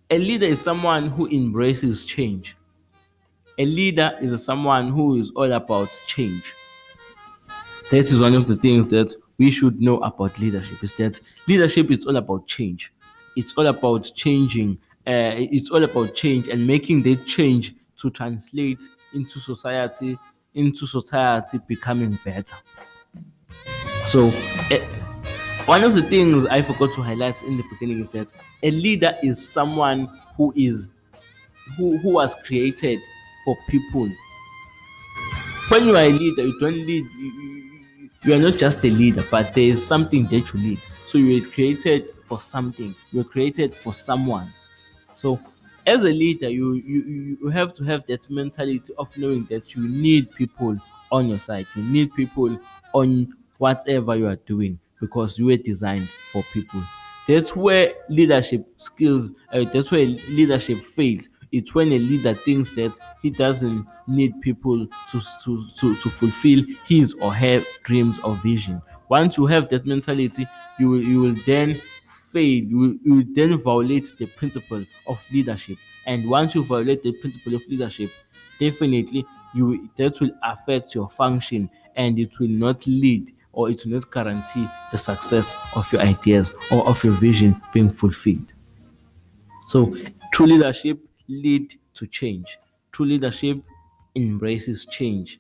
A 0.10 0.18
leader 0.18 0.48
is 0.48 0.60
someone 0.60 1.10
who 1.10 1.28
embraces 1.28 2.04
change. 2.04 2.58
A 3.60 3.66
leader 3.66 4.18
is 4.22 4.44
someone 4.44 4.90
who 4.90 5.18
is 5.18 5.32
all 5.36 5.52
about 5.54 5.92
change. 6.08 6.56
That 7.92 8.00
is 8.00 8.20
one 8.20 8.34
of 8.34 8.48
the 8.48 8.56
things 8.56 8.88
that 8.88 9.14
we 9.42 9.50
should 9.50 9.82
know 9.82 9.98
about 10.02 10.38
leadership 10.38 10.84
is 10.84 10.92
that 10.94 11.20
leadership 11.48 11.90
is 11.90 12.06
all 12.06 12.16
about 12.16 12.46
change. 12.46 12.94
It's 13.36 13.56
all 13.58 13.66
about 13.66 14.04
changing. 14.14 14.78
Uh, 15.08 15.34
it's 15.58 15.72
all 15.72 15.84
about 15.84 16.14
change 16.14 16.48
and 16.48 16.68
making 16.68 17.02
that 17.04 17.26
change 17.26 17.74
to 17.98 18.12
translate 18.12 18.84
into 19.16 19.40
society, 19.40 20.16
into 20.54 20.86
society 20.86 21.60
becoming 21.68 22.20
better. 22.24 22.56
So, 24.06 24.28
uh, 24.70 24.78
one 25.66 25.84
of 25.84 25.96
the 25.96 26.04
things 26.04 26.46
I 26.46 26.62
forgot 26.62 26.94
to 26.94 27.02
highlight 27.02 27.42
in 27.42 27.58
the 27.58 27.64
beginning 27.72 28.00
is 28.02 28.10
that 28.10 28.28
a 28.62 28.70
leader 28.70 29.16
is 29.24 29.44
someone 29.50 30.08
who 30.38 30.54
is 30.56 30.90
who, 31.78 31.98
who 31.98 32.12
was 32.14 32.36
created 32.46 33.00
for 33.44 33.58
people. 33.70 34.08
When 35.70 35.86
you 35.86 35.96
are 35.96 36.04
a 36.04 36.10
leader, 36.12 36.44
you 36.44 36.60
don't 36.60 36.86
lead. 36.86 37.06
You, 37.18 37.61
you, 38.24 38.34
are 38.34 38.38
not 38.40 38.56
just 38.56 38.80
a 38.84 38.90
leader, 38.90 39.24
but 39.30 39.54
there 39.54 39.66
is 39.66 39.86
something 39.86 40.26
that 40.28 40.54
you 40.54 40.60
lead. 40.60 40.80
So 41.08 41.18
you 41.18 41.42
were 41.42 41.50
created 41.50 42.08
for 42.24 42.40
something. 42.40 42.96
You 43.12 43.20
were 43.20 43.24
created 43.30 43.74
for 43.76 43.94
someone. 43.94 44.54
So 45.16 45.40
as 45.86 46.04
a 46.04 46.10
leader, 46.10 46.50
you, 46.50 46.74
you 46.76 47.38
you 47.42 47.50
have 47.50 47.74
to 47.76 47.84
have 47.86 48.06
that 48.08 48.30
mentality 48.30 48.94
of 48.98 49.16
knowing 49.18 49.46
that 49.46 49.76
you 49.76 49.88
need 49.88 50.32
people 50.34 50.78
on 51.12 51.28
your 51.30 51.40
side. 51.40 51.68
You 51.76 51.84
need 51.84 52.14
people 52.14 52.60
on 52.94 53.34
whatever 53.58 54.16
you 54.16 54.28
are 54.28 54.36
doing 54.38 54.80
because 55.00 55.40
you 55.40 55.46
were 55.48 55.58
designed 55.58 56.10
for 56.32 56.44
people. 56.54 56.84
That's 57.28 57.56
where 57.56 57.94
leadership 58.10 58.66
skills, 58.78 59.32
uh, 59.54 59.66
that's 59.74 59.92
where 59.92 60.06
leadership 60.06 60.84
fails. 60.84 61.30
It's 61.52 61.76
when 61.76 61.92
a 61.92 62.00
leader 62.00 62.34
thinks 62.34 62.72
that 62.72 62.98
he 63.22 63.30
doesn't 63.30 63.86
need 64.08 64.40
people 64.42 64.88
to, 64.88 65.22
to, 65.44 65.68
to, 65.78 65.96
to 65.96 66.10
fulfill 66.10 66.64
his 66.86 67.14
or 67.16 67.34
her 67.34 67.62
dreams 67.84 68.20
or 68.20 68.36
vision. 68.36 68.82
Once 69.10 69.38
you 69.38 69.46
have 69.46 69.68
that 69.70 69.86
mentality, 69.86 70.48
you 70.80 70.90
will, 70.90 71.02
you 71.02 71.20
will 71.22 71.36
then 71.46 71.82
fail, 72.08 72.64
you 72.64 72.78
will, 72.78 72.96
you 73.04 73.14
will 73.16 73.26
then 73.34 73.58
violate 73.58 74.14
the 74.18 74.26
principle 74.26 74.86
of 75.08 75.22
leadership. 75.32 75.78
And 76.06 76.30
once 76.30 76.56
you 76.56 76.64
violate 76.64 77.04
the 77.04 77.12
principle 77.14 77.56
of 77.56 77.68
leadership, 77.68 78.12
definitely 78.60 79.26
you 79.54 79.90
that 79.98 80.20
will 80.22 80.32
affect 80.44 80.96
your 80.96 81.10
function 81.10 81.70
and 81.96 82.18
it 82.18 82.40
will 82.40 82.48
not 82.48 82.88
lead 82.88 83.34
or 83.52 83.70
it 83.70 83.84
will 83.84 83.94
not 83.94 84.10
guarantee 84.12 84.68
the 84.92 84.98
success 84.98 85.56
of 85.76 85.92
your 85.92 86.02
ideas 86.02 86.54
or 86.72 86.88
of 86.88 87.04
your 87.04 87.14
vision 87.14 87.62
being 87.74 87.90
fulfilled. 87.90 88.54
So, 89.68 89.96
true 90.32 90.48
leadership 90.48 91.00
lead 91.32 91.74
to 91.96 92.08
change. 92.08 92.60
True 92.92 93.06
leadership 93.06 93.58
embraces 94.16 94.86
change. 94.86 95.40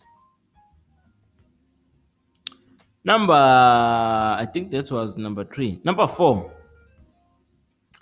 Number, 3.04 3.34
I 3.34 4.48
think 4.54 4.72
that 4.72 4.92
was 4.92 5.18
number 5.18 5.44
three. 5.44 5.80
Number 5.84 6.08
four. 6.08 6.52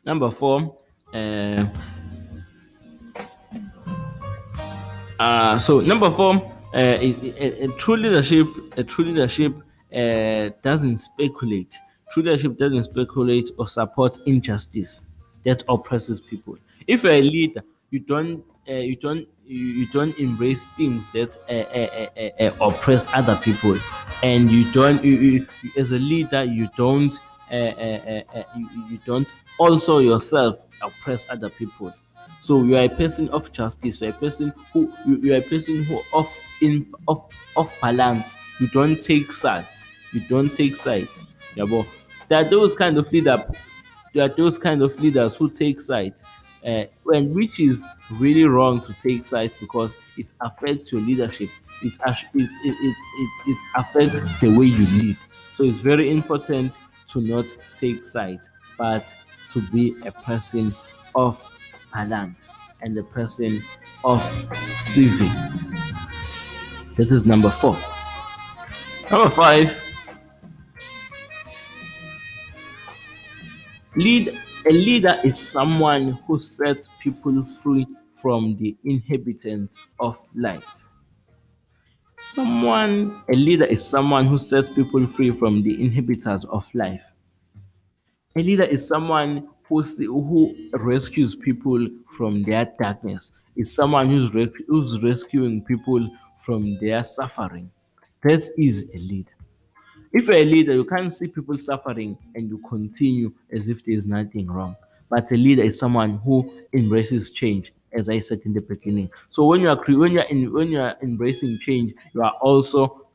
Number 0.05 0.29
four. 0.29 0.77
Uh, 1.13 1.65
uh, 5.19 5.57
so 5.57 5.79
number 5.79 6.11
four, 6.11 6.35
uh, 6.73 6.77
a, 6.77 7.63
a, 7.63 7.67
true 7.77 7.95
leadership, 7.95 8.47
a 8.77 8.83
true 8.83 9.05
leadership 9.05 9.53
uh, 9.95 10.49
doesn't 10.61 10.97
speculate. 10.97 11.75
True 12.11 12.23
leadership 12.23 12.57
doesn't 12.57 12.83
speculate 12.83 13.49
or 13.57 13.67
support 13.67 14.17
injustice 14.25 15.07
that 15.43 15.63
oppresses 15.69 16.19
people. 16.19 16.57
If 16.87 17.03
you're 17.03 17.13
a 17.13 17.21
leader, 17.21 17.63
you 17.91 17.99
don't 17.99 18.43
uh, 18.67 18.73
you 18.73 18.95
don't 18.95 19.27
you, 19.45 19.65
you, 19.65 19.87
don't 19.87 20.17
embrace 20.19 20.65
things 20.77 21.07
that 21.09 21.35
uh 21.49 21.53
uh, 21.53 22.45
uh, 22.45 22.45
uh, 22.45 22.65
uh, 22.65 22.69
oppress 22.69 23.07
other 23.15 23.35
people, 23.37 23.77
and 24.21 24.51
you 24.51 24.71
don't 24.73 25.03
you, 25.03 25.15
you, 25.15 25.47
as 25.77 25.91
a 25.91 25.97
leader 25.97 26.43
you 26.43 26.69
don't 26.77 27.19
you, 27.51 28.99
don't 29.05 29.33
also 29.57 29.99
yourself 29.99 30.65
oppress 30.81 31.25
other 31.29 31.49
people. 31.49 31.93
So 32.41 32.63
you 32.63 32.77
are 32.77 32.83
a 32.83 32.89
person 32.89 33.27
of 33.29 33.51
justice. 33.51 34.01
You're 34.01 34.11
a 34.11 34.13
person 34.13 34.53
who 34.71 34.91
you, 35.05 35.33
are 35.33 35.37
a 35.37 35.41
person 35.41 35.83
who 35.83 36.01
of 36.13 36.27
in 36.61 36.91
of 37.07 37.25
of 37.55 37.71
balance. 37.81 38.35
You 38.59 38.67
don't 38.67 39.01
take 39.01 39.31
sides. 39.31 39.83
You 40.13 40.21
don't 40.21 40.51
take 40.51 40.75
sides. 40.75 41.19
Yeah, 41.55 41.65
but 41.65 41.85
there 42.27 42.39
are 42.39 42.49
those 42.49 42.73
kind 42.73 42.97
of 42.97 43.11
leaders. 43.11 43.39
There 44.13 44.25
are 44.25 44.29
those 44.29 44.57
kind 44.57 44.81
of 44.81 44.99
leaders 44.99 45.35
who 45.35 45.49
take 45.49 45.79
sides, 45.79 46.23
uh, 46.65 46.83
when 47.03 47.33
which 47.33 47.59
is 47.59 47.85
really 48.11 48.43
wrong 48.43 48.81
to 48.83 48.93
take 48.93 49.25
sides 49.25 49.55
because 49.59 49.97
it 50.17 50.31
affects 50.41 50.91
your 50.91 51.01
leadership. 51.01 51.49
It 51.81 51.93
it 52.03 52.25
it 52.33 52.49
it, 52.63 52.95
it, 53.19 53.29
it 53.47 53.57
affects 53.75 54.21
the 54.41 54.49
way 54.49 54.65
you 54.65 54.85
lead. 55.01 55.17
So 55.53 55.63
it's 55.63 55.79
very 55.79 56.09
important 56.11 56.73
to 57.07 57.21
not 57.21 57.45
take 57.77 58.05
sides, 58.05 58.49
but 58.77 59.15
to 59.53 59.61
be 59.71 59.95
a 60.05 60.11
person 60.11 60.73
of 61.15 61.41
balance 61.93 62.49
and 62.81 62.97
a 62.97 63.03
person 63.03 63.63
of 64.03 64.21
civic. 64.73 65.31
This 66.95 67.11
is 67.11 67.25
number 67.25 67.49
four. 67.49 67.77
Number 69.09 69.29
five. 69.29 69.83
Lead 73.95 74.39
a 74.69 74.71
leader 74.71 75.19
is 75.23 75.39
someone 75.39 76.11
who 76.27 76.39
sets 76.39 76.89
people 76.99 77.43
free 77.43 77.87
from 78.13 78.55
the 78.57 78.77
inhabitants 78.85 79.75
of 79.99 80.15
life. 80.35 80.87
Someone, 82.19 83.23
a 83.33 83.35
leader 83.35 83.65
is 83.65 83.83
someone 83.83 84.27
who 84.27 84.37
sets 84.37 84.69
people 84.69 85.07
free 85.07 85.31
from 85.31 85.63
the 85.63 85.81
inhabitants 85.81 86.45
of 86.45 86.67
life. 86.75 87.03
A 88.35 88.43
leader 88.43 88.63
is 88.63 88.87
someone 88.87 89.47
who, 89.63 89.81
who 89.81 90.55
rescues 90.73 91.33
people 91.33 91.87
from 92.15 92.43
their 92.43 92.71
darkness. 92.79 93.31
Is 93.55 93.73
someone 93.73 94.07
who's, 94.09 94.29
who's 94.67 95.01
rescuing 95.01 95.63
people 95.63 96.07
from 96.45 96.77
their 96.79 97.03
suffering. 97.05 97.71
That 98.21 98.47
is 98.55 98.87
a 98.93 98.97
leader. 98.99 99.38
If 100.11 100.27
you're 100.27 100.37
a 100.37 100.45
leader, 100.45 100.73
you 100.73 100.85
can't 100.85 101.15
see 101.15 101.27
people 101.27 101.57
suffering 101.59 102.17
and 102.35 102.49
you 102.49 102.59
continue 102.67 103.31
as 103.51 103.69
if 103.69 103.83
there's 103.83 104.05
nothing 104.05 104.47
wrong. 104.47 104.75
But 105.09 105.31
a 105.31 105.35
leader 105.35 105.63
is 105.63 105.79
someone 105.79 106.17
who 106.19 106.51
embraces 106.73 107.31
change, 107.31 107.73
as 107.93 108.09
I 108.09 108.19
said 108.19 108.41
in 108.45 108.53
the 108.53 108.61
beginning. 108.61 109.09
So 109.29 109.45
when 109.45 109.61
you 109.61 109.69
are 109.69 109.75
when 109.87 110.11
you 110.13 110.19
are 110.19 110.25
in, 110.27 110.51
when 110.53 110.69
you 110.69 110.79
are 110.79 110.95
embracing 111.01 111.59
change, 111.59 111.93
you 112.13 112.21
are 112.23 112.33
also 112.41 113.07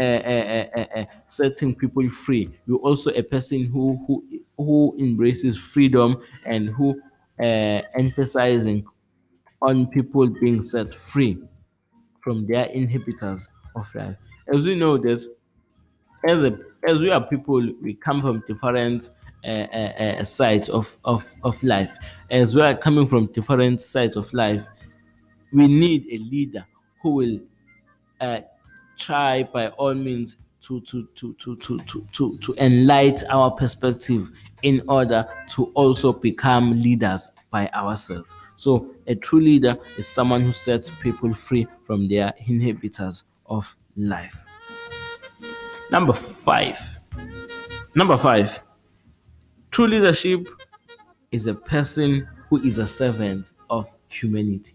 uh, 0.00 0.04
uh, 0.04 0.86
uh, 0.96 1.04
setting 1.24 1.74
people 1.74 2.08
free. 2.10 2.50
You're 2.66 2.78
also 2.78 3.10
a 3.12 3.22
person 3.22 3.64
who 3.66 4.02
who 4.06 4.24
who 4.56 4.96
embraces 4.98 5.58
freedom 5.58 6.22
and 6.46 6.68
who 6.70 7.00
emphasizing 7.38 8.86
on 9.60 9.86
people 9.88 10.28
being 10.28 10.64
set 10.64 10.94
free 10.94 11.42
from 12.20 12.46
their 12.46 12.66
inhibitors 12.66 13.48
of 13.76 13.94
life. 13.94 14.16
As 14.52 14.66
we 14.66 14.74
know, 14.74 14.98
there's 14.98 15.28
as 16.24 16.44
a 16.44 16.58
as 16.88 16.98
we 16.98 17.10
are 17.10 17.20
people, 17.20 17.62
we 17.80 17.94
come 17.94 18.20
from 18.20 18.42
different 18.46 19.10
uh, 19.44 19.46
uh, 19.46 19.92
uh, 20.20 20.24
sides 20.24 20.68
of, 20.68 20.96
of, 21.04 21.30
of 21.44 21.62
life. 21.62 21.96
As 22.30 22.54
we 22.54 22.62
are 22.62 22.76
coming 22.76 23.06
from 23.06 23.26
different 23.26 23.82
sides 23.82 24.16
of 24.16 24.32
life, 24.32 24.64
we 25.52 25.68
need 25.68 26.06
a 26.10 26.18
leader 26.18 26.66
who 27.00 27.10
will 27.10 27.40
uh, 28.20 28.40
try 28.98 29.42
by 29.44 29.68
all 29.68 29.94
means 29.94 30.36
to 30.62 30.80
to 30.82 31.08
to 31.16 31.34
to 31.34 31.56
to 31.56 31.78
to 31.80 32.06
to, 32.12 32.38
to 32.38 32.54
enlighten 32.58 33.28
our 33.30 33.50
perspective 33.50 34.30
in 34.62 34.80
order 34.88 35.26
to 35.48 35.64
also 35.74 36.12
become 36.12 36.72
leaders 36.78 37.28
by 37.50 37.68
ourselves. 37.70 38.30
So 38.56 38.94
a 39.08 39.16
true 39.16 39.40
leader 39.40 39.76
is 39.98 40.06
someone 40.06 40.42
who 40.42 40.52
sets 40.52 40.90
people 41.02 41.34
free 41.34 41.66
from 41.82 42.08
their 42.08 42.32
inhibitors 42.48 43.24
of 43.46 43.76
life. 43.96 44.44
Number 45.92 46.14
five. 46.14 46.78
Number 47.94 48.16
five. 48.16 48.62
True 49.70 49.86
leadership 49.86 50.48
is 51.32 51.46
a 51.46 51.52
person 51.52 52.26
who 52.48 52.62
is 52.62 52.78
a 52.78 52.86
servant 52.86 53.50
of 53.68 53.90
humanity. 54.08 54.74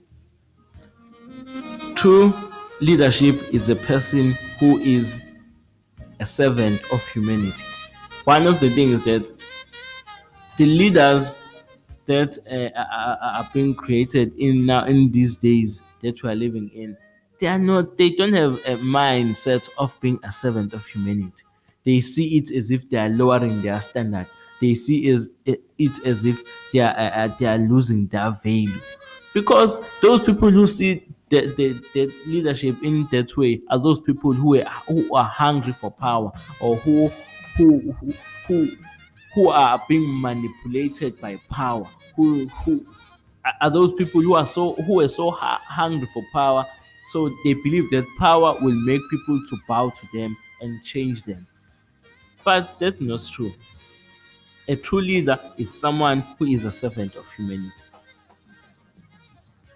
True 1.96 2.32
leadership 2.82 3.52
is 3.52 3.68
a 3.70 3.76
person 3.76 4.34
who 4.60 4.78
is 4.78 5.20
a 6.20 6.26
servant 6.26 6.84
of 6.92 7.04
humanity. 7.08 7.64
One 8.26 8.46
of 8.46 8.60
the 8.60 8.70
things 8.76 9.06
that 9.06 9.28
the 10.58 10.66
leaders 10.66 11.36
that 12.06 12.38
uh, 12.48 12.80
are, 12.80 13.18
are, 13.22 13.50
being 13.56 13.74
created 13.74 14.38
in 14.38 14.68
now 14.68 14.86
in 14.86 15.12
these 15.12 15.36
days 15.36 15.82
that 16.02 16.22
we 16.22 16.30
are 16.30 16.36
living 16.36 16.70
in 16.76 16.96
they 17.40 17.48
are 17.48 17.60
not 17.60 17.98
they 17.98 18.10
don't 18.10 18.34
have 18.34 18.54
a 18.66 18.78
mindset 18.78 19.70
of 19.78 20.00
being 20.02 20.20
a 20.24 20.32
servant 20.32 20.74
of 20.74 20.86
humanity 20.86 21.44
they 21.88 22.02
see 22.02 22.38
it 22.38 22.52
as 22.52 22.70
if 22.70 22.90
they 22.90 22.98
are 22.98 23.08
lowering 23.08 23.62
their 23.62 23.82
standard. 23.82 24.28
They 24.60 24.76
see 24.76 25.08
it, 25.08 26.00
as 26.06 26.26
if 26.26 26.44
they 26.74 26.80
are, 26.80 26.92
uh, 26.92 27.10
uh, 27.10 27.28
they 27.40 27.46
are 27.46 27.58
losing 27.58 28.08
their 28.08 28.30
value. 28.32 28.82
Because 29.34 29.80
those 30.02 30.22
people 30.24 30.50
who 30.52 30.68
see 30.68 31.06
the, 31.30 31.54
the, 31.56 31.82
the 31.94 32.14
leadership 32.26 32.76
in 32.84 33.08
that 33.14 33.38
way 33.38 33.62
are 33.70 33.80
those 33.80 34.02
people 34.02 34.34
who 34.34 34.60
are, 34.60 34.66
who 34.86 35.16
are 35.16 35.24
hungry 35.24 35.72
for 35.72 35.90
power 35.90 36.34
or 36.60 36.76
who, 36.76 37.08
who, 37.56 37.94
who, 37.94 38.14
who, 38.50 38.68
who 39.34 39.50
are 39.50 39.82
being 39.88 40.20
manipulated 40.22 41.22
by 41.22 41.40
power, 41.50 41.88
who, 42.18 42.50
who 42.66 42.86
are 43.62 43.70
those 43.70 43.94
people 43.94 44.22
who 44.22 44.34
are 44.34 44.46
so 44.46 44.74
who 44.74 45.00
are 45.00 45.08
so 45.08 45.32
hungry 45.32 46.08
for 46.14 46.24
power 46.34 46.66
so 47.12 47.30
they 47.44 47.54
believe 47.54 47.90
that 47.92 48.06
power 48.20 48.58
will 48.62 48.76
make 48.76 49.02
people 49.10 49.42
to 49.48 49.58
bow 49.68 49.90
to 49.90 50.08
them 50.14 50.36
and 50.62 50.84
change 50.84 51.24
them. 51.24 51.48
But 52.44 52.76
that's 52.80 53.00
not 53.00 53.22
true. 53.32 53.54
A 54.68 54.76
true 54.76 55.02
leader 55.02 55.40
is 55.58 55.74
someone 55.74 56.20
who 56.38 56.46
is 56.46 56.66
a 56.66 56.72
servant 56.72 57.16
of 57.16 57.32
humanity. 57.32 57.72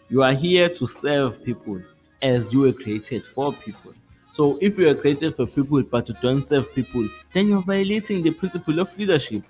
You 0.10 0.24
are 0.24 0.34
here 0.34 0.68
to 0.68 0.88
serve 0.88 1.44
people 1.44 1.82
as 2.22 2.54
you 2.54 2.62
were 2.62 2.74
created 2.74 3.26
for 3.26 3.54
people. 3.54 3.94
So 4.34 4.58
if 4.62 4.78
you 4.78 4.90
are 4.90 4.96
created 4.96 5.36
for 5.36 5.46
people 5.48 5.84
but 5.84 6.10
you 6.10 6.16
don't 6.22 6.42
serve 6.42 6.74
people 6.74 7.08
then 7.34 7.48
you're 7.48 7.62
violating 7.62 8.22
the 8.22 8.32
principle 8.32 8.80
of 8.80 8.98
leadership. 8.98 9.44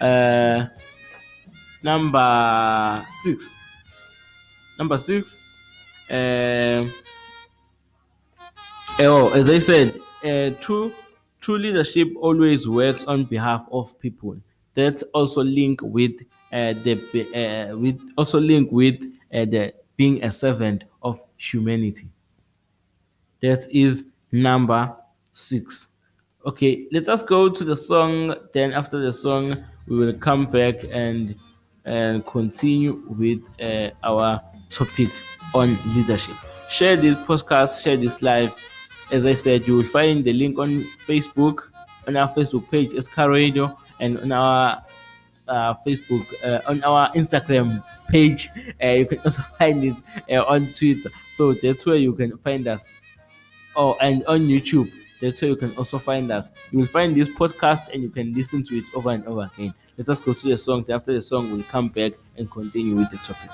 Uh, 0.00 0.66
number 1.82 3.04
six 3.08 3.54
number 4.82 4.98
six 4.98 5.38
uh, 6.10 6.84
oh 8.98 9.30
as 9.32 9.48
i 9.48 9.58
said 9.58 9.98
uh, 10.24 10.50
true 10.60 10.92
true 11.42 11.58
leadership 11.58 12.08
always 12.16 12.66
works 12.68 13.04
on 13.04 13.24
behalf 13.24 13.66
of 13.70 13.98
people. 13.98 14.36
That 14.74 15.02
also 15.12 15.42
link 15.42 15.80
with 15.82 16.12
uh, 16.52 16.72
the 16.84 16.94
uh, 17.34 17.76
with 17.76 18.00
also 18.16 18.40
link 18.40 18.72
with 18.72 19.02
uh, 19.34 19.44
the 19.44 19.74
being 19.96 20.24
a 20.24 20.30
servant 20.30 20.84
of 21.02 21.22
humanity. 21.36 22.08
That 23.42 23.66
is 23.70 24.04
number 24.30 24.96
six. 25.32 25.88
Okay 26.46 26.86
let 26.90 27.08
us 27.08 27.22
go 27.22 27.50
to 27.50 27.64
the 27.64 27.76
song. 27.76 28.34
Then 28.54 28.72
after 28.72 28.98
the 28.98 29.12
song 29.12 29.62
we 29.86 29.96
will 29.96 30.14
come 30.14 30.46
back 30.46 30.76
and 30.90 31.34
and 31.84 32.24
continue 32.24 33.02
with 33.08 33.42
uh, 33.60 33.90
our 34.02 34.40
topic 34.72 35.10
on 35.54 35.78
leadership. 35.94 36.36
Share 36.68 36.96
this 36.96 37.16
podcast, 37.16 37.82
share 37.82 37.96
this 37.96 38.22
live. 38.22 38.54
As 39.10 39.26
I 39.26 39.34
said, 39.34 39.66
you 39.68 39.76
will 39.76 39.84
find 39.84 40.24
the 40.24 40.32
link 40.32 40.58
on 40.58 40.84
Facebook, 41.06 41.64
on 42.08 42.16
our 42.16 42.28
Facebook 42.28 42.70
page, 42.70 42.92
SK 43.02 43.18
Radio, 43.28 43.76
and 44.00 44.18
on 44.20 44.32
our 44.32 44.82
uh, 45.48 45.74
Facebook, 45.86 46.26
uh, 46.44 46.60
on 46.66 46.82
our 46.84 47.12
Instagram 47.12 47.84
page. 48.08 48.48
Uh, 48.82 48.88
you 48.88 49.06
can 49.06 49.18
also 49.18 49.42
find 49.58 49.84
it 49.84 49.96
uh, 50.30 50.44
on 50.44 50.72
Twitter. 50.72 51.10
So 51.32 51.52
that's 51.52 51.84
where 51.84 51.96
you 51.96 52.14
can 52.14 52.38
find 52.38 52.66
us. 52.66 52.90
Oh, 53.76 53.96
and 54.00 54.24
on 54.26 54.40
YouTube. 54.40 54.90
That's 55.20 55.40
where 55.40 55.50
you 55.50 55.56
can 55.56 55.74
also 55.76 55.98
find 55.98 56.32
us. 56.32 56.52
You 56.72 56.80
will 56.80 56.86
find 56.86 57.14
this 57.14 57.28
podcast 57.28 57.92
and 57.92 58.02
you 58.02 58.10
can 58.10 58.34
listen 58.34 58.64
to 58.64 58.76
it 58.76 58.84
over 58.94 59.10
and 59.10 59.24
over 59.26 59.48
again. 59.54 59.72
Let 59.96 60.08
us 60.08 60.20
go 60.20 60.32
to 60.32 60.48
the 60.48 60.58
song. 60.58 60.84
After 60.90 61.12
the 61.12 61.22
song, 61.22 61.52
we'll 61.52 61.62
come 61.64 61.88
back 61.88 62.12
and 62.36 62.50
continue 62.50 62.96
with 62.96 63.10
the 63.10 63.18
topic. 63.18 63.50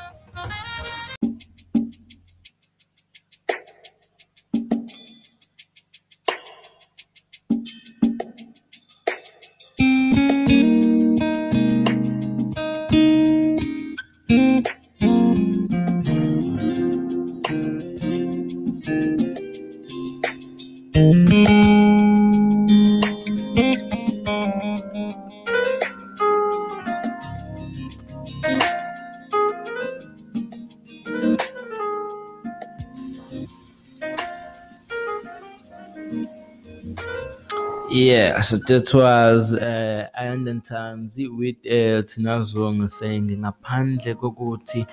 So 37.99 38.57
that 38.57 38.95
was 38.95 39.55
uh, 39.55 40.09
Iron 40.17 40.45
Tanzi 40.61 41.27
with 41.37 41.57
uh, 41.67 42.03
Tina 42.07 42.39
Zwong 42.47 42.89
saying 42.89 43.29
ngaphandle 43.43 44.15
kokuthi 44.15 44.87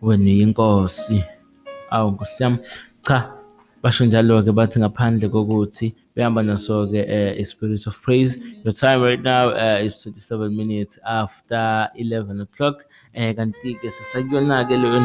wena 0.00 0.30
yinkosi 0.30 1.24
awu 1.90 2.10
nkosi 2.10 2.42
yami. 2.42 2.58
Cha 3.02 3.32
basho 3.82 4.06
njalo-ke 4.06 4.52
bathi 4.52 4.78
ngaphandle 4.80 5.28
kokuthi 5.28 5.94
behamba 6.16 6.42
naso-ke 6.42 7.00
uh, 7.38 7.44
spirit 7.44 7.86
of 7.86 8.00
praise. 8.02 8.38
Your 8.64 8.72
time 8.72 9.02
right 9.02 9.22
now 9.22 9.50
uh, 9.50 9.82
is 9.84 10.02
27 10.02 10.56
minutes 10.56 10.98
after 11.04 11.88
11 11.94 12.40
o'clock. 12.40 12.84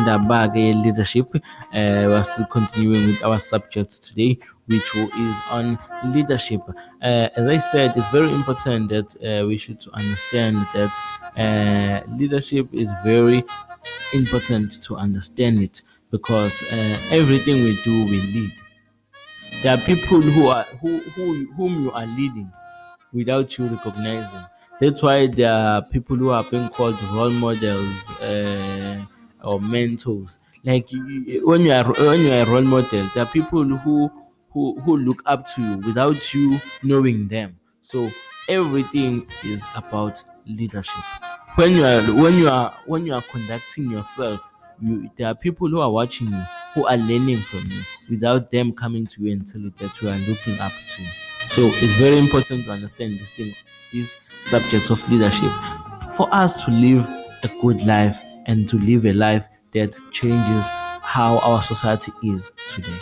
Ndaba-ke 0.01 0.59
ye-leadership 0.59 1.35
uh, 1.35 1.39
we're 1.71 2.23
still 2.23 2.45
continuing 2.45 3.07
with 3.07 3.23
our 3.23 3.39
subjects 3.39 3.99
today 3.99 4.37
which 4.71 4.89
is 5.27 5.35
on 5.49 5.77
leadership. 6.15 6.61
Uh, 7.01 7.29
as 7.39 7.45
i 7.47 7.57
said 7.57 7.93
it's 7.97 8.07
very 8.09 8.31
important 8.39 8.89
that 8.89 9.09
uh, 9.21 9.45
we 9.47 9.57
should 9.57 9.81
understand 9.93 10.55
that 10.77 10.93
uh, 11.43 11.97
leadership 12.21 12.67
is 12.73 12.89
very 13.03 13.43
important 14.13 14.81
to 14.83 14.95
understand 14.97 15.59
it 15.59 15.81
because 16.11 16.55
uh, 16.71 16.97
everything 17.11 17.63
we 17.63 17.73
do 17.83 18.05
we 18.05 18.21
lead. 18.35 18.51
There 19.63 19.73
are 19.77 19.81
people 19.81 20.21
who 20.21 20.47
are 20.47 20.63
who, 20.81 20.99
who 21.15 21.45
whom 21.53 21.83
you 21.83 21.91
are 21.91 22.05
leading 22.05 22.51
without 23.13 23.57
you 23.57 23.67
recognizing. 23.67 24.45
That's 24.79 25.01
why 25.03 25.27
there 25.27 25.53
are 25.53 25.81
people 25.83 26.15
who 26.17 26.29
are 26.31 26.43
being 26.43 26.69
called 26.69 27.01
role 27.13 27.31
models 27.31 28.09
uh, 28.21 29.05
or 29.43 29.61
mentors. 29.61 30.39
Like 30.63 30.89
when 30.91 31.61
you 31.61 31.71
are 31.73 31.85
when 31.93 32.21
you 32.21 32.31
are 32.33 32.41
a 32.43 32.45
role 32.45 32.61
model, 32.63 33.07
there 33.13 33.23
are 33.23 33.31
people 33.31 33.63
who 33.63 34.11
who 34.53 34.79
who 34.81 34.97
look 34.97 35.21
up 35.25 35.47
to 35.55 35.61
you 35.61 35.77
without 35.77 36.33
you 36.33 36.59
knowing 36.83 37.27
them. 37.27 37.57
So 37.81 38.09
everything 38.49 39.27
is 39.43 39.63
about 39.75 40.23
leadership. 40.45 41.03
When 41.55 41.73
you 41.75 41.83
are 41.85 42.01
when 42.13 42.35
you 42.37 42.49
are 42.49 42.73
when 42.85 43.05
you 43.05 43.13
are 43.13 43.21
conducting 43.21 43.89
yourself, 43.89 44.39
you, 44.81 45.09
there 45.17 45.27
are 45.27 45.35
people 45.35 45.67
who 45.67 45.79
are 45.79 45.91
watching 45.91 46.27
you 46.27 46.43
who 46.73 46.85
are 46.87 46.97
learning 46.97 47.37
from 47.39 47.69
you 47.69 47.81
without 48.09 48.51
them 48.51 48.71
coming 48.71 49.05
to 49.07 49.23
you 49.23 49.33
and 49.33 49.47
tell 49.47 49.61
you 49.61 49.71
that 49.79 50.01
you 50.01 50.09
are 50.09 50.17
looking 50.17 50.57
up 50.59 50.71
to. 50.71 51.03
So 51.49 51.63
it's 51.65 51.93
very 51.93 52.17
important 52.17 52.65
to 52.65 52.71
understand 52.71 53.19
this 53.19 53.31
thing 53.31 53.53
these 53.91 54.17
subjects 54.41 54.89
of 54.89 55.07
leadership 55.11 55.51
for 56.15 56.33
us 56.33 56.63
to 56.65 56.71
live 56.71 57.05
a 57.43 57.49
good 57.61 57.85
life 57.85 58.21
and 58.45 58.67
to 58.69 58.77
live 58.79 59.05
a 59.05 59.13
life 59.13 59.45
that 59.71 59.97
changes 60.11 60.69
how 61.01 61.39
our 61.39 61.61
society 61.61 62.11
is 62.23 62.51
today. 62.69 62.99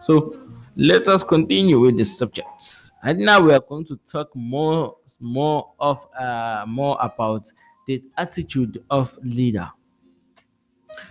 So 0.00 0.36
let 0.76 1.08
us 1.08 1.22
continue 1.24 1.80
with 1.80 1.96
the 1.96 2.04
subject. 2.04 2.92
And 3.02 3.18
now 3.20 3.40
we 3.40 3.52
are 3.52 3.60
going 3.60 3.84
to 3.86 3.96
talk 3.96 4.34
more 4.34 4.96
more 5.20 5.72
of 5.78 6.06
uh, 6.18 6.64
more 6.66 6.96
about 7.00 7.50
the 7.86 8.02
attitude 8.16 8.82
of 8.90 9.18
leader. 9.22 9.68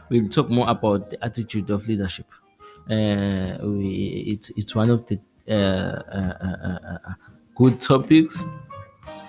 We'll 0.10 0.30
talk 0.30 0.50
more 0.50 0.70
about 0.70 1.10
the 1.10 1.24
attitude 1.24 1.70
of 1.70 1.88
leadership. 1.88 2.28
Uh, 2.90 3.58
we, 3.62 4.26
it's 4.28 4.50
it's 4.52 4.74
one 4.74 4.90
of 4.90 5.06
the 5.06 5.20
uh, 5.50 5.54
uh, 5.54 6.38
uh, 6.42 6.98
uh 7.08 7.14
good 7.56 7.82
topics 7.82 8.44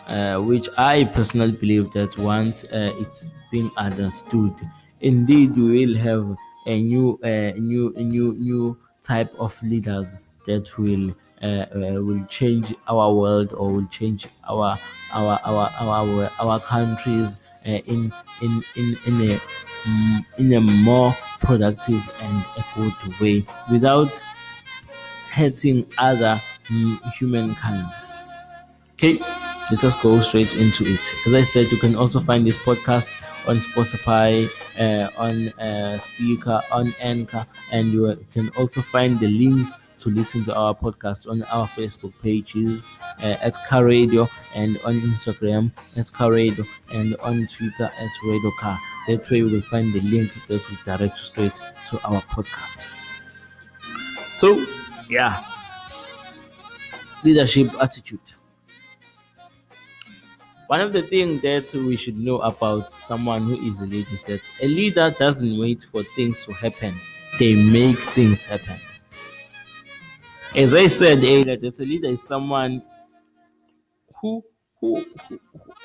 uh, 0.08 0.38
which 0.40 0.68
I 0.76 1.04
personally 1.04 1.52
believe 1.52 1.92
that 1.92 2.16
once 2.18 2.64
uh, 2.64 2.92
it's 2.98 3.30
being 3.50 3.70
understood, 3.76 4.54
indeed 5.00 5.56
we 5.56 5.86
will 5.86 5.96
have 5.98 6.36
a 6.66 6.78
new, 6.78 7.18
uh, 7.24 7.52
new, 7.56 7.92
new, 7.96 8.34
new 8.34 8.78
type 9.02 9.34
of 9.38 9.60
leaders 9.62 10.16
that 10.46 10.76
will 10.78 11.10
uh, 11.42 11.66
uh, 11.74 12.00
will 12.02 12.24
change 12.26 12.74
our 12.88 13.12
world 13.12 13.52
or 13.52 13.70
will 13.72 13.86
change 13.86 14.26
our 14.48 14.78
our 15.12 15.38
our 15.44 15.70
our 15.80 16.30
our 16.40 16.60
countries 16.60 17.42
uh, 17.66 17.70
in 17.70 18.12
in 18.42 18.62
in 18.76 18.96
in 19.06 19.30
a 19.30 19.40
in 20.38 20.52
a 20.54 20.60
more 20.60 21.12
productive 21.40 22.02
and 22.22 22.44
a 22.58 22.64
good 22.76 23.20
way 23.20 23.44
without 23.70 24.20
hurting 25.30 25.86
other 25.98 26.40
humankind. 27.18 27.86
Okay 28.94 29.18
let 29.70 29.84
us 29.84 29.94
go 30.02 30.20
straight 30.20 30.54
into 30.56 30.84
it. 30.84 31.00
As 31.26 31.32
I 31.32 31.44
said, 31.44 31.70
you 31.70 31.78
can 31.78 31.94
also 31.96 32.20
find 32.20 32.46
this 32.46 32.58
podcast 32.58 33.08
on 33.48 33.56
Spotify, 33.58 34.50
uh, 34.78 35.08
on 35.16 35.48
uh, 35.58 35.98
Spreaker, 35.98 36.60
on 36.70 36.94
Anchor, 37.00 37.46
and 37.70 37.92
you 37.92 38.22
can 38.34 38.50
also 38.58 38.82
find 38.82 39.18
the 39.20 39.28
links 39.28 39.72
to 40.02 40.10
listen 40.10 40.44
to 40.44 40.54
our 40.54 40.74
podcast 40.74 41.30
on 41.30 41.44
our 41.44 41.66
Facebook 41.66 42.12
pages 42.22 42.90
uh, 43.22 43.36
at 43.40 43.56
Car 43.68 43.84
Radio 43.84 44.28
and 44.56 44.76
on 44.84 45.00
Instagram 45.00 45.70
at 45.96 46.12
Car 46.12 46.32
Radio 46.32 46.64
and 46.92 47.14
on 47.22 47.46
Twitter 47.46 47.84
at 47.84 48.10
Radio 48.24 48.50
Car. 48.58 48.80
That 49.06 49.30
way, 49.30 49.36
you 49.38 49.44
will 49.44 49.60
find 49.60 49.92
the 49.92 50.00
link 50.00 50.32
that 50.48 50.68
will 50.68 50.76
direct 50.84 51.18
you 51.18 51.24
straight 51.24 51.60
to 51.90 52.00
our 52.04 52.20
podcast. 52.22 52.84
So, 54.34 54.66
yeah, 55.08 55.44
leadership 57.22 57.70
attitude. 57.80 58.18
One 60.66 60.80
of 60.80 60.92
the 60.92 61.02
things 61.02 61.42
that 61.42 61.72
we 61.74 61.96
should 61.96 62.18
know 62.18 62.38
about 62.40 62.92
someone 62.92 63.44
who 63.44 63.68
is 63.68 63.80
a 63.80 63.86
leader 63.86 64.08
is 64.12 64.22
that 64.22 64.40
a 64.60 64.66
leader 64.66 65.14
doesn't 65.16 65.60
wait 65.60 65.84
for 65.84 66.02
things 66.02 66.44
to 66.46 66.52
happen, 66.54 66.94
they 67.38 67.54
make 67.54 67.98
things 67.98 68.42
happen. 68.42 68.80
As 70.56 70.72
I 70.74 70.86
said 70.86 71.18
earlier, 71.18 71.56
that 71.56 71.80
a 71.80 71.84
leader 71.84 72.08
is 72.08 72.22
someone 72.22 72.82
who 74.20 74.42
who 74.80 75.04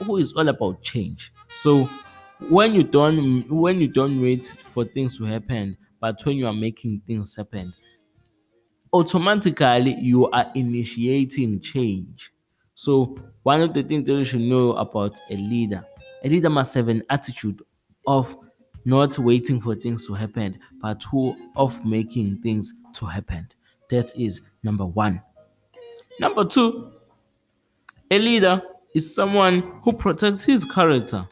who 0.04 0.18
is 0.18 0.34
all 0.34 0.48
about 0.48 0.82
change. 0.82 1.34
So 1.54 1.86
when 2.50 2.74
you 2.76 2.84
don't 2.84 3.50
when 3.50 3.80
you 3.82 3.88
don't 3.88 4.22
wait 4.22 4.48
for 4.48 4.86
things 4.86 5.18
to 5.18 5.26
happen, 5.26 5.78
but 6.00 6.24
when 6.26 6.36
you 6.38 6.48
are 6.48 6.54
making 6.54 7.02
things 7.08 7.36
happen, 7.36 7.74
automatically 8.94 9.96
you 10.00 10.28
are 10.32 10.52
initiating 10.56 11.62
change. 11.62 12.32
So 12.76 13.18
one 13.44 13.62
of 13.62 13.74
the 13.74 13.84
things 13.84 14.06
that 14.06 14.14
you 14.14 14.26
should 14.26 14.42
know 14.42 14.74
about 14.74 15.20
a 15.30 15.36
leader, 15.36 15.84
a 16.24 16.30
leader 16.30 16.50
must 16.50 16.74
have 16.76 16.88
an 16.90 17.04
attitude 17.10 17.62
of 18.06 18.36
not 18.86 19.18
waiting 19.20 19.60
for 19.60 19.76
things 19.76 20.06
to 20.08 20.14
happen, 20.14 20.60
but 20.82 21.04
who 21.04 21.36
of 21.56 21.84
making 21.86 22.38
things 22.42 22.74
to 22.94 23.06
happen. 23.06 23.50
That 23.90 24.16
is 24.16 24.42
number 24.68 24.86
one. 24.86 25.22
Number 26.20 26.44
two, 26.44 26.92
a 28.12 28.20
leader 28.20 28.62
is 28.94 29.16
someone 29.16 29.62
who 29.84 29.94
protects 29.94 30.44
his 30.44 30.66
character. 30.66 31.28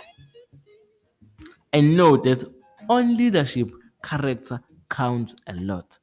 And 1.73 1.97
know 1.97 2.15
that 2.17 2.43
on 2.89 3.17
leadership, 3.17 3.69
character 4.01 4.61
counts 4.89 5.35
a 5.47 5.53
lot 5.53 5.99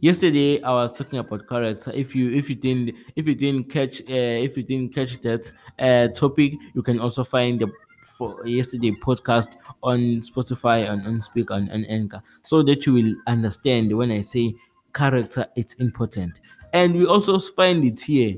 yesterday 0.00 0.60
i 0.62 0.70
was 0.70 0.92
talking 0.92 1.18
about 1.18 1.46
character 1.48 1.92
if 1.94 2.16
you 2.16 2.30
if 2.30 2.48
you 2.50 2.56
didn't 2.56 2.92
if 3.14 3.26
you 3.28 3.34
didn't 3.34 3.70
catch 3.70 4.00
uh, 4.10 4.44
if 4.46 4.56
you 4.56 4.62
didn't 4.62 4.92
catch 4.92 5.20
that 5.20 5.50
uh, 5.78 6.08
topic 6.08 6.54
you 6.74 6.82
can 6.82 6.98
also 6.98 7.22
find 7.22 7.60
the 7.60 7.70
for 8.04 8.46
yesterday 8.46 8.90
podcast 8.90 9.56
on 9.82 9.98
spotify 10.22 10.90
and 10.90 11.06
on 11.06 11.22
speak 11.22 11.50
and, 11.50 11.68
and 11.70 11.86
anchor 11.88 12.20
so 12.42 12.62
that 12.62 12.84
you 12.86 12.94
will 12.94 13.14
understand 13.26 13.96
when 13.96 14.10
i 14.10 14.20
say 14.20 14.52
character 14.96 15.46
it's 15.56 15.74
important 15.74 16.40
and 16.72 16.94
we 16.94 17.06
also 17.06 17.38
find 17.38 17.84
it 17.84 18.00
here 18.00 18.34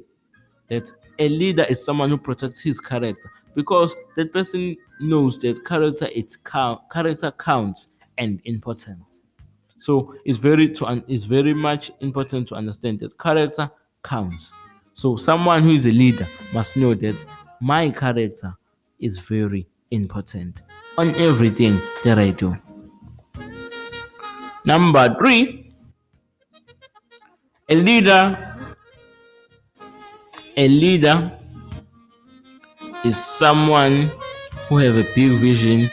that 0.68 0.92
a 1.18 1.28
leader 1.28 1.64
is 1.64 1.84
someone 1.84 2.10
who 2.10 2.18
protects 2.18 2.60
his 2.60 2.78
character 2.80 3.30
because 3.54 3.94
that 4.16 4.32
person 4.32 4.76
knows 5.00 5.38
that 5.38 5.64
character 5.64 6.08
it's 6.12 6.36
count 6.36 6.80
character 6.90 7.30
counts 7.32 7.88
and 8.18 8.40
important 8.44 9.20
so 9.78 10.14
it's 10.24 10.38
very 10.38 10.68
to 10.70 11.04
it's 11.06 11.24
very 11.24 11.54
much 11.54 11.90
important 12.00 12.48
to 12.48 12.56
understand 12.56 13.00
that 13.00 13.16
character 13.18 13.70
counts. 14.02 14.52
So 14.92 15.16
someone 15.16 15.62
who 15.62 15.70
is 15.70 15.86
a 15.86 15.92
leader 15.92 16.28
must 16.52 16.76
know 16.76 16.94
that 16.94 17.24
my 17.60 17.90
character 17.90 18.56
is 18.98 19.18
very 19.18 19.68
important 19.90 20.60
on 20.96 21.14
everything 21.14 21.80
that 22.04 22.18
I 22.18 22.30
do. 22.30 22.56
Number 24.64 25.14
three, 25.18 25.67
a 27.68 27.74
leader, 27.74 28.56
a 30.56 30.68
leader 30.68 31.30
is 33.04 33.16
someone 33.22 34.10
who 34.68 34.76
have 34.78 34.96
a 34.96 35.06
big 35.14 35.32
vision 35.38 35.90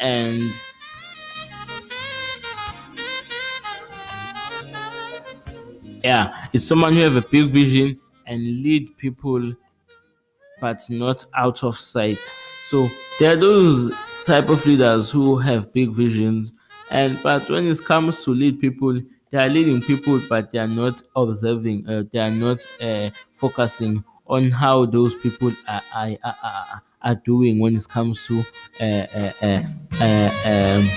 and 0.00 0.52
yeah 6.04 6.46
it's 6.52 6.64
someone 6.64 6.94
who 6.94 7.00
have 7.00 7.16
a 7.16 7.26
big 7.28 7.50
vision 7.50 7.98
and 8.26 8.40
lead 8.62 8.96
people 8.98 9.52
but 10.60 10.82
not 10.90 11.24
out 11.36 11.62
of 11.62 11.78
sight. 11.78 12.18
So 12.64 12.88
there 13.20 13.32
are 13.32 13.36
those 13.36 13.92
type 14.26 14.48
of 14.48 14.64
leaders 14.66 15.10
who 15.10 15.36
have 15.38 15.72
big 15.72 15.90
visions 15.90 16.52
and 16.90 17.18
but 17.22 17.48
when 17.48 17.66
it 17.68 17.84
comes 17.84 18.24
to 18.24 18.30
lead 18.32 18.60
people 18.60 19.00
they 19.30 19.38
are 19.38 19.48
leading 19.48 19.80
people 19.82 20.20
but 20.28 20.50
they 20.52 20.58
are 20.58 20.68
not 20.68 21.02
observing 21.16 21.88
uh, 21.88 22.02
they 22.12 22.18
are 22.18 22.30
not 22.30 22.66
uh, 22.80 23.10
focusing 23.34 24.02
on 24.26 24.50
how 24.50 24.84
those 24.84 25.14
people 25.14 25.52
are, 25.66 25.82
are, 25.94 26.16
are, 26.24 26.82
are 27.02 27.14
doing 27.24 27.60
when 27.60 27.76
it 27.76 27.88
comes 27.88 28.26
to 28.26 28.40
uh, 28.80 28.84
uh, 28.84 29.32
uh, 29.42 29.62
uh 30.00 30.30
um, 30.44 30.88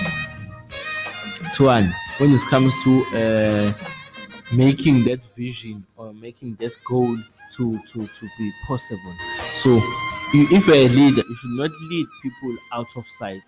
to 1.52 1.64
one. 1.64 1.94
When 2.18 2.32
it 2.32 2.42
comes 2.42 2.74
to 2.84 3.74
making 4.52 5.04
that 5.04 5.24
vision 5.36 5.84
or 5.96 6.12
making 6.12 6.56
that 6.60 6.76
goal 6.84 7.16
to 7.56 7.78
to 7.78 8.06
to 8.06 8.28
be 8.38 8.52
possible. 8.66 9.14
So 9.54 9.80
if 10.34 10.66
you're 10.66 10.76
a 10.76 10.88
leader 10.88 11.22
you 11.28 11.36
should 11.36 11.50
not 11.50 11.70
lead 11.82 12.06
people 12.22 12.56
out 12.72 12.88
of 12.96 13.06
sight. 13.06 13.42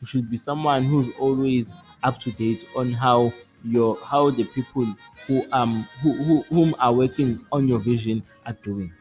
You 0.00 0.06
should 0.06 0.30
be 0.30 0.38
someone 0.38 0.84
who's 0.84 1.10
always 1.18 1.74
up 2.02 2.18
to 2.20 2.32
date 2.32 2.66
on 2.74 2.92
how 2.92 3.32
your 3.64 3.96
how 4.04 4.30
the 4.30 4.44
people 4.44 4.86
who 5.26 5.44
um 5.52 5.86
who, 6.02 6.12
who 6.24 6.42
whom 6.44 6.74
are 6.78 6.92
working 6.92 7.44
on 7.52 7.68
your 7.68 7.78
vision 7.78 8.22
are 8.46 8.56
doing 8.64 8.92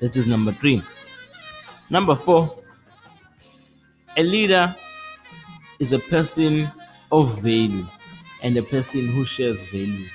that 0.00 0.16
is 0.16 0.26
number 0.26 0.52
three 0.52 0.82
number 1.90 2.14
four 2.16 2.54
a 4.16 4.22
leader 4.22 4.74
is 5.78 5.92
a 5.92 5.98
person 5.98 6.70
of 7.12 7.40
value 7.40 7.86
and 8.42 8.56
a 8.56 8.62
person 8.62 9.06
who 9.08 9.24
shares 9.24 9.60
values. 9.70 10.12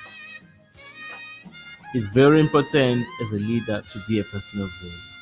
It's 1.94 2.06
very 2.08 2.40
important 2.40 3.06
as 3.22 3.32
a 3.32 3.36
leader 3.38 3.80
to 3.80 3.98
be 4.06 4.20
a 4.20 4.24
person 4.24 4.60
of 4.60 4.70
value. 4.82 5.13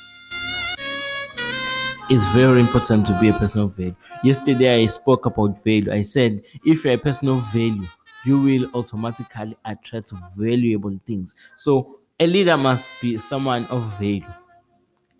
It's 2.13 2.27
very 2.27 2.61
important 2.61 3.07
to 3.07 3.19
be 3.19 3.29
a 3.31 3.33
person 3.33 3.61
of 3.63 3.75
value. 3.75 3.97
Yesterday 4.23 4.83
I 4.83 4.87
spoke 4.87 5.25
about 5.25 5.65
value. 5.65 5.91
I 5.91 6.03
said 6.03 6.43
if 6.63 6.85
you're 6.85 6.93
a 6.95 6.99
person 6.99 7.29
of 7.29 7.43
value, 7.53 7.87
you 8.27 8.39
will 8.39 8.71
automatically 8.75 9.57
attract 9.65 10.13
valuable 10.37 10.99
things. 11.07 11.35
So 11.57 12.01
a 12.21 12.27
leader 12.27 12.59
must 12.59 12.89
be 13.01 13.17
someone 13.17 13.65
of 13.67 13.83
value 13.99 14.27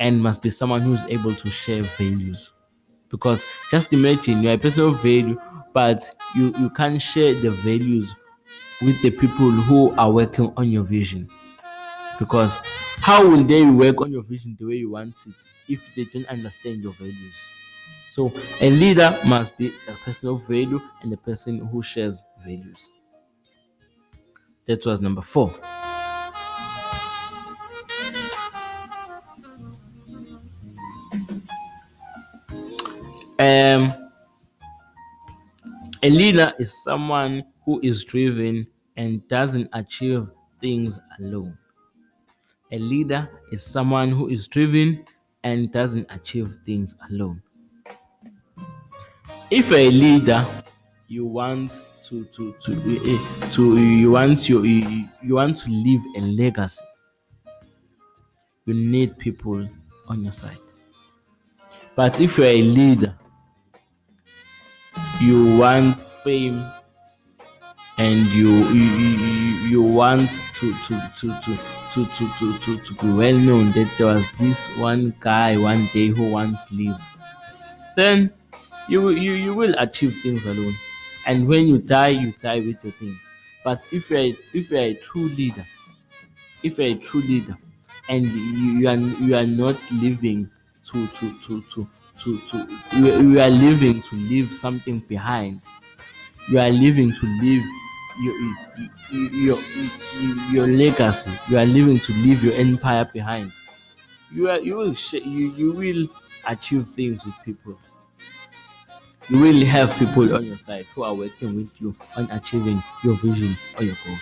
and 0.01 0.23
must 0.23 0.43
be 0.43 0.51
someone 0.51 0.83
who's 0.83 1.05
able 1.07 1.35
to 1.35 1.51
share 1.51 1.83
values. 1.83 2.53
Because 3.11 3.45
just 3.71 3.93
imagine 3.93 4.43
you're 4.43 4.55
a 4.55 4.59
person 4.59 4.85
of 4.91 4.97
value 5.03 5.39
but 5.75 6.11
you 6.35 6.55
you 6.59 6.71
can't 6.71 7.01
share 7.01 7.35
the 7.35 7.51
values 7.51 8.15
with 8.83 9.01
the 9.03 9.11
people 9.11 9.51
who 9.51 9.93
are 9.97 10.11
working 10.11 10.53
on 10.57 10.71
your 10.71 10.85
vision 10.85 11.29
because 12.19 12.61
how 13.03 13.29
will 13.29 13.45
they 13.45 13.65
work 13.65 14.01
on 14.01 14.13
your 14.13 14.23
vision 14.23 14.57
the 14.59 14.67
way 14.67 14.77
you 14.77 14.91
want 14.91 15.17
it 15.27 15.35
if 15.69 15.95
they 15.95 16.05
don't 16.05 16.27
understand 16.29 16.83
your 16.83 16.93
values? 16.93 17.49
So 18.11 18.33
a 18.61 18.71
leader 18.71 19.19
must 19.27 19.57
be 19.59 19.73
a 19.89 19.93
person 20.05 20.29
of 20.29 20.47
value 20.47 20.81
and 21.03 21.13
a 21.13 21.17
person 21.17 21.67
who 21.67 21.83
shares 21.83 22.23
values. 22.45 22.93
That 24.67 24.85
was 24.87 25.01
number 25.01 25.23
four. 25.23 25.55
Um 33.39 33.93
a 36.03 36.09
leader 36.11 36.53
is 36.59 36.83
someone 36.83 37.45
who 37.65 37.81
is 37.83 38.05
driven 38.05 38.67
and 38.97 39.27
doesn't 39.29 39.69
achieve 39.73 40.27
things 40.61 40.99
alone. 41.19 41.57
A 42.73 42.79
leader 42.79 43.29
is 43.53 43.63
someone 43.63 44.11
who 44.11 44.29
is 44.29 44.49
driven 44.49 45.05
and 45.45 45.71
doesn't 45.71 46.07
achieve 46.11 46.59
things 46.65 46.95
alone. 47.11 47.43
If 49.51 49.71
a 49.73 49.91
leader 49.91 50.45
you 51.07 51.27
want 51.27 51.83
to 52.05 52.25
to 52.25 52.55
to 52.65 52.73
uh, 52.73 53.51
to 53.51 53.79
you 53.79 54.11
want 54.11 54.49
you 54.49 54.65
you 54.65 55.35
want 55.35 55.59
to 55.59 55.69
leave 55.69 56.01
a 56.17 56.21
legacy, 56.21 56.83
you 58.65 58.75
need 58.75 59.19
people 59.19 59.69
on 60.09 60.23
your 60.23 60.33
side. 60.33 60.57
But 61.95 62.21
if 62.21 62.39
you're 62.39 62.47
a 62.47 62.63
leader 62.63 63.15
you 65.21 65.57
want 65.59 65.99
fame 65.99 66.65
and 67.99 68.27
you 68.29 68.51
you, 68.69 68.89
you, 69.69 69.83
want 69.83 70.31
to 70.55 70.73
to, 70.85 70.99
to, 71.17 71.29
to, 71.43 71.57
to, 71.93 72.07
to, 72.07 72.29
to, 72.39 72.59
to, 72.59 72.79
to 72.81 72.95
be 72.95 73.13
well 73.13 73.37
known 73.37 73.71
that 73.73 73.93
there 73.99 74.15
was 74.15 74.31
this 74.33 74.69
one 74.79 75.15
guy 75.21 75.57
one 75.57 75.87
day 75.93 76.09
who 76.09 76.31
wants 76.31 76.73
live 76.73 77.01
then 77.97 78.31
you, 78.89 79.11
you 79.11 79.33
you 79.33 79.55
will 79.55 79.75
achieve 79.79 80.17
things 80.23 80.45
alone 80.47 80.75
and 81.27 81.47
when 81.47 81.67
you 81.67 81.79
die 81.79 82.09
you 82.09 82.33
die 82.43 82.61
with 82.61 82.83
your 82.85 82.93
things 82.95 83.19
But 83.65 83.87
if 83.93 84.11
you're 84.11 84.35
if 84.53 84.71
you're 84.73 84.81
a 84.81 84.95
true 84.95 85.29
leader, 85.29 85.65
if 86.63 86.79
you're 86.79 86.89
a 86.89 86.95
true 86.95 87.21
leader, 87.23 87.57
and 88.09 88.25
you, 88.27 88.89
are 88.89 88.97
you 88.97 89.35
are 89.37 89.47
not 89.47 89.79
living 89.93 90.51
to 90.85 91.07
to 91.09 91.33
to 91.41 91.63
to 91.73 91.89
to, 92.19 92.39
to 92.49 92.57
you 92.99 93.41
are 93.41 93.51
living 93.51 94.01
to 94.03 94.17
leave 94.17 94.53
something 94.55 95.01
behind. 95.01 95.61
You 96.51 96.59
are 96.59 96.71
living 96.71 97.13
to 97.13 97.27
leave 97.41 97.65
your 98.21 98.35
your, 99.41 99.59
your, 100.51 100.67
legacy. 100.67 101.31
You 101.49 101.59
are 101.59 101.65
living 101.65 101.99
to 102.01 102.13
leave 102.13 102.45
your 102.45 102.55
empire 102.55 103.09
behind. 103.13 103.53
You 104.33 104.51
are 104.51 104.59
you 104.59 104.77
will 104.77 104.95
sh- 104.95 105.25
you, 105.25 105.53
you 105.53 105.73
will 105.73 106.09
achieve 106.47 106.89
things 106.97 107.25
with 107.25 107.35
people. 107.45 107.79
You 109.29 109.39
will 109.41 109.65
have 109.67 109.95
people 109.97 110.35
on 110.35 110.45
your 110.45 110.59
side 110.59 110.87
who 110.95 111.05
are 111.05 111.15
working 111.15 111.57
with 111.57 111.81
you 111.81 111.95
on 112.17 112.31
achieving 112.31 112.83
your 113.05 113.15
vision 113.17 113.57
or 113.79 113.85
your 113.85 113.97
goal. 114.05 114.17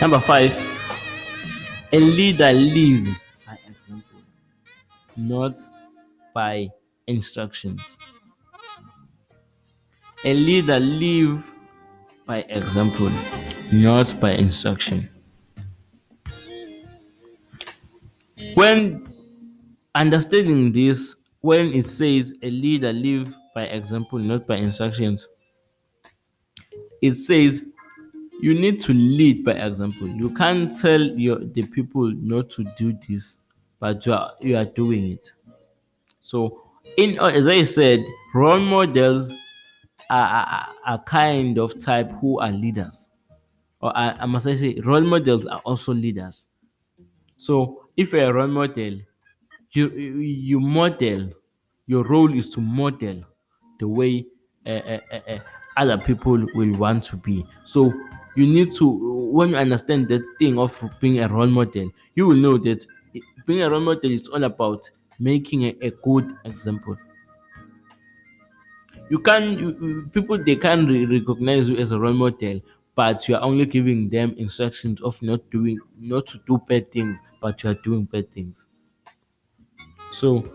Number 0.00 0.20
five, 0.20 0.52
a 1.92 1.98
leader 1.98 2.52
lives 2.52 3.26
by 3.46 3.58
example, 3.68 4.20
not 5.16 5.60
by 6.34 6.68
instructions. 7.06 7.96
A 10.24 10.32
leader 10.32 10.80
live 10.80 11.52
by 12.26 12.38
example, 12.48 13.10
not 13.72 14.18
by 14.20 14.32
instruction. 14.32 15.08
When 18.54 19.06
understanding 19.94 20.72
this, 20.72 21.14
when 21.42 21.72
it 21.74 21.86
says 21.86 22.34
a 22.42 22.50
leader 22.50 22.92
live 22.92 23.34
by 23.54 23.64
example, 23.64 24.18
not 24.18 24.46
by 24.46 24.56
instructions, 24.56 25.28
it 27.02 27.16
says 27.16 27.62
you 28.40 28.54
need 28.54 28.80
to 28.80 28.94
lead 28.94 29.44
by 29.44 29.52
example. 29.52 30.08
You 30.08 30.30
can't 30.30 30.74
tell 30.74 31.02
your 31.02 31.38
the 31.38 31.64
people 31.64 32.10
not 32.16 32.48
to 32.50 32.64
do 32.78 32.98
this, 33.06 33.38
but 33.78 34.04
you 34.06 34.14
are 34.14 34.32
you 34.40 34.56
are 34.56 34.64
doing 34.64 35.10
it. 35.12 35.32
So, 36.20 36.62
in 36.96 37.18
as 37.18 37.46
I 37.46 37.64
said, 37.64 38.00
role 38.34 38.58
models 38.58 39.32
are, 40.10 40.66
are, 40.86 40.98
kind 41.04 41.58
of 41.58 41.78
type 41.82 42.10
who 42.20 42.38
are 42.40 42.50
leaders, 42.50 43.08
or 43.80 43.96
I, 43.96 44.10
I 44.10 44.26
must 44.26 44.46
I 44.46 44.56
say, 44.56 44.80
role 44.84 45.00
models 45.00 45.46
are 45.46 45.60
also 45.64 45.92
leaders. 45.92 46.46
So, 47.36 47.88
if 47.96 48.12
you're 48.12 48.30
a 48.30 48.32
role 48.32 48.48
model, 48.48 49.00
you 49.72 49.88
you 49.90 50.60
model. 50.60 51.30
Your 51.86 52.04
role 52.04 52.32
is 52.32 52.48
to 52.50 52.60
model 52.60 53.22
the 53.78 53.86
way 53.86 54.26
uh, 54.66 54.70
uh, 54.70 55.00
uh, 55.28 55.38
other 55.76 55.98
people 55.98 56.46
will 56.54 56.76
want 56.78 57.04
to 57.04 57.16
be. 57.16 57.44
So 57.64 57.92
you 58.36 58.46
need 58.46 58.72
to 58.74 59.30
when 59.32 59.50
you 59.50 59.56
understand 59.56 60.08
that 60.08 60.22
thing 60.38 60.58
of 60.58 60.82
being 61.00 61.20
a 61.20 61.28
role 61.28 61.46
model, 61.46 61.90
you 62.14 62.26
will 62.26 62.36
know 62.36 62.58
that 62.58 62.86
being 63.46 63.62
a 63.62 63.70
role 63.70 63.80
model 63.80 64.10
is 64.10 64.28
all 64.28 64.44
about 64.44 64.90
making 65.18 65.64
a, 65.64 65.76
a 65.82 65.90
good 65.90 66.34
example. 66.44 66.96
You 69.10 69.18
can 69.18 70.10
people 70.12 70.38
they 70.44 70.56
can 70.56 70.86
re- 70.86 71.06
recognize 71.06 71.68
you 71.70 71.76
as 71.78 71.92
a 71.92 71.98
role 71.98 72.12
model, 72.12 72.60
but 72.94 73.28
you 73.28 73.34
are 73.36 73.42
only 73.42 73.66
giving 73.66 74.08
them 74.10 74.34
instructions 74.36 75.00
of 75.02 75.20
not 75.22 75.48
doing 75.50 75.78
not 75.98 76.26
to 76.28 76.38
do 76.46 76.58
bad 76.68 76.90
things, 76.92 77.20
but 77.40 77.62
you 77.62 77.70
are 77.70 77.74
doing 77.82 78.04
bad 78.04 78.30
things. 78.32 78.66
So 80.12 80.48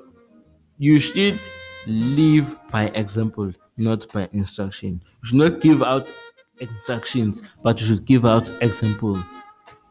you 0.78 1.00
should 1.00 1.40
live 1.88 2.58
by 2.72 2.86
example, 2.90 3.54
not 3.78 4.12
by 4.14 4.30
instruction. 4.34 5.04
You 5.24 5.28
should 5.30 5.38
not 5.38 5.62
give 5.62 5.84
out 5.84 6.12
instructions, 6.60 7.42
but 7.64 7.80
you 7.82 7.88
should 7.88 8.06
give 8.06 8.26
out 8.26 8.52
example 8.62 9.24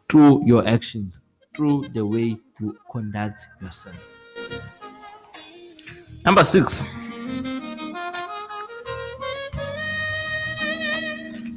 through 0.09 0.47
your 0.47 0.67
actions, 0.69 1.21
through 1.57 1.89
the 1.95 2.05
way 2.07 2.39
you 2.61 2.79
conduct 2.93 3.49
yourself. 3.63 3.97
Number 6.25 6.45
six. 6.45 6.83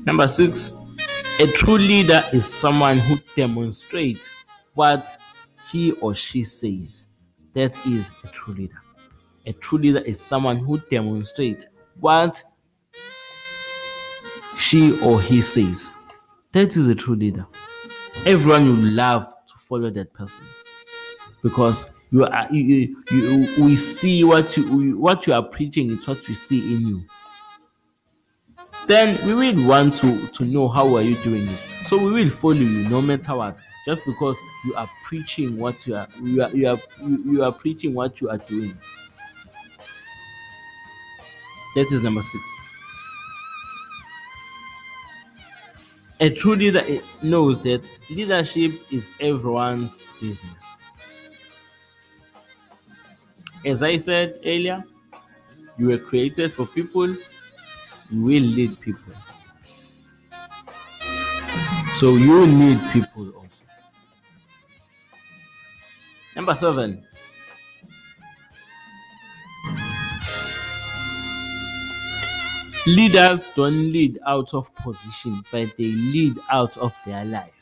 Number 0.04 0.28
six, 0.28 0.72
a 1.40 1.48
true 1.48 1.78
leader 1.78 2.24
is 2.34 2.52
someone 2.52 2.98
who 2.98 3.18
demonstrates 3.36 4.32
what 4.74 5.06
he 5.70 5.92
or 5.94 6.16
she 6.16 6.44
says. 6.44 7.08
That 7.54 7.86
is 7.86 8.10
a 8.24 8.28
true 8.30 8.56
leader. 8.56 8.82
A 9.46 9.54
true 9.54 9.78
leader 9.78 10.00
is 10.00 10.20
someone 10.20 10.58
who 10.58 10.80
demonstrates 10.90 11.68
what 12.00 12.44
she 14.58 15.00
or 15.02 15.22
he 15.22 15.42
says. 15.42 15.90
That 16.52 16.76
is 16.76 16.88
a 16.88 16.96
true 16.96 17.16
leader. 17.16 17.46
Everyone 18.26 18.66
will 18.66 18.92
love 18.92 19.26
to 19.26 19.54
follow 19.58 19.90
that 19.92 20.14
person 20.14 20.46
because 21.44 21.94
you 22.12 22.26
are 22.26 22.48
you, 22.52 23.04
you, 23.12 23.64
we 23.64 23.76
see 23.76 24.24
what 24.24 24.58
you 24.58 24.98
what 24.98 25.26
you 25.28 25.34
are 25.34 25.44
preaching 25.44 25.92
is 25.92 26.08
what 26.08 26.28
we 26.28 26.34
see 26.34 26.76
in 26.76 26.88
you 26.88 27.04
then 28.88 29.26
we 29.26 29.34
will 29.34 29.68
want 29.68 29.96
to 29.98 30.28
to 30.28 30.46
know 30.46 30.68
how 30.68 30.96
are 30.96 31.02
you 31.02 31.16
doing 31.24 31.48
it. 31.48 31.60
So 31.86 31.98
we 31.98 32.12
will 32.12 32.30
follow 32.30 32.54
you 32.56 32.90
no 32.90 33.02
matter 33.02 33.36
what. 33.36 33.58
Just 33.86 34.06
because 34.06 34.38
you 34.66 34.76
are 34.76 34.90
preaching 35.06 35.58
what 35.58 35.86
you 35.88 35.96
are 35.96 36.08
you 36.22 36.44
are 36.44 36.50
you 36.52 36.68
are 36.70 36.80
you, 37.00 37.44
are 37.44 37.52
preaching 37.52 37.94
what 37.94 38.22
you 38.22 38.30
are 38.30 38.38
doing. 38.38 38.78
That 41.76 41.92
is 41.92 42.04
number 42.04 42.22
six. 42.22 42.44
A 46.20 46.30
true 46.30 46.56
leader 46.56 46.86
knows 47.24 47.60
that 47.62 47.90
leadership 48.10 48.72
is 48.92 49.10
everyone's 49.20 50.02
business. 50.20 50.76
As 53.66 53.84
i 53.84 53.98
said 53.98 54.40
earlier 54.46 54.84
you 55.78 55.88
were 55.90 55.98
created 55.98 56.52
for 56.54 56.66
people 56.66 57.16
will 58.12 58.44
lead 58.44 58.80
people. 58.82 59.14
So 61.96 62.16
you 62.16 62.48
need 62.48 62.80
people 62.92 63.30
also. 63.32 63.64
Number 66.36 66.56
seven. 66.56 67.06
Leaders 72.88 73.48
don't 73.56 73.92
lead 73.92 74.18
out 74.26 74.56
of 74.56 74.74
position 74.76 75.44
but 75.52 75.70
they 75.78 75.92
lead 75.92 76.36
out 76.50 76.76
of 76.78 76.96
their 77.06 77.24
life. 77.24 77.54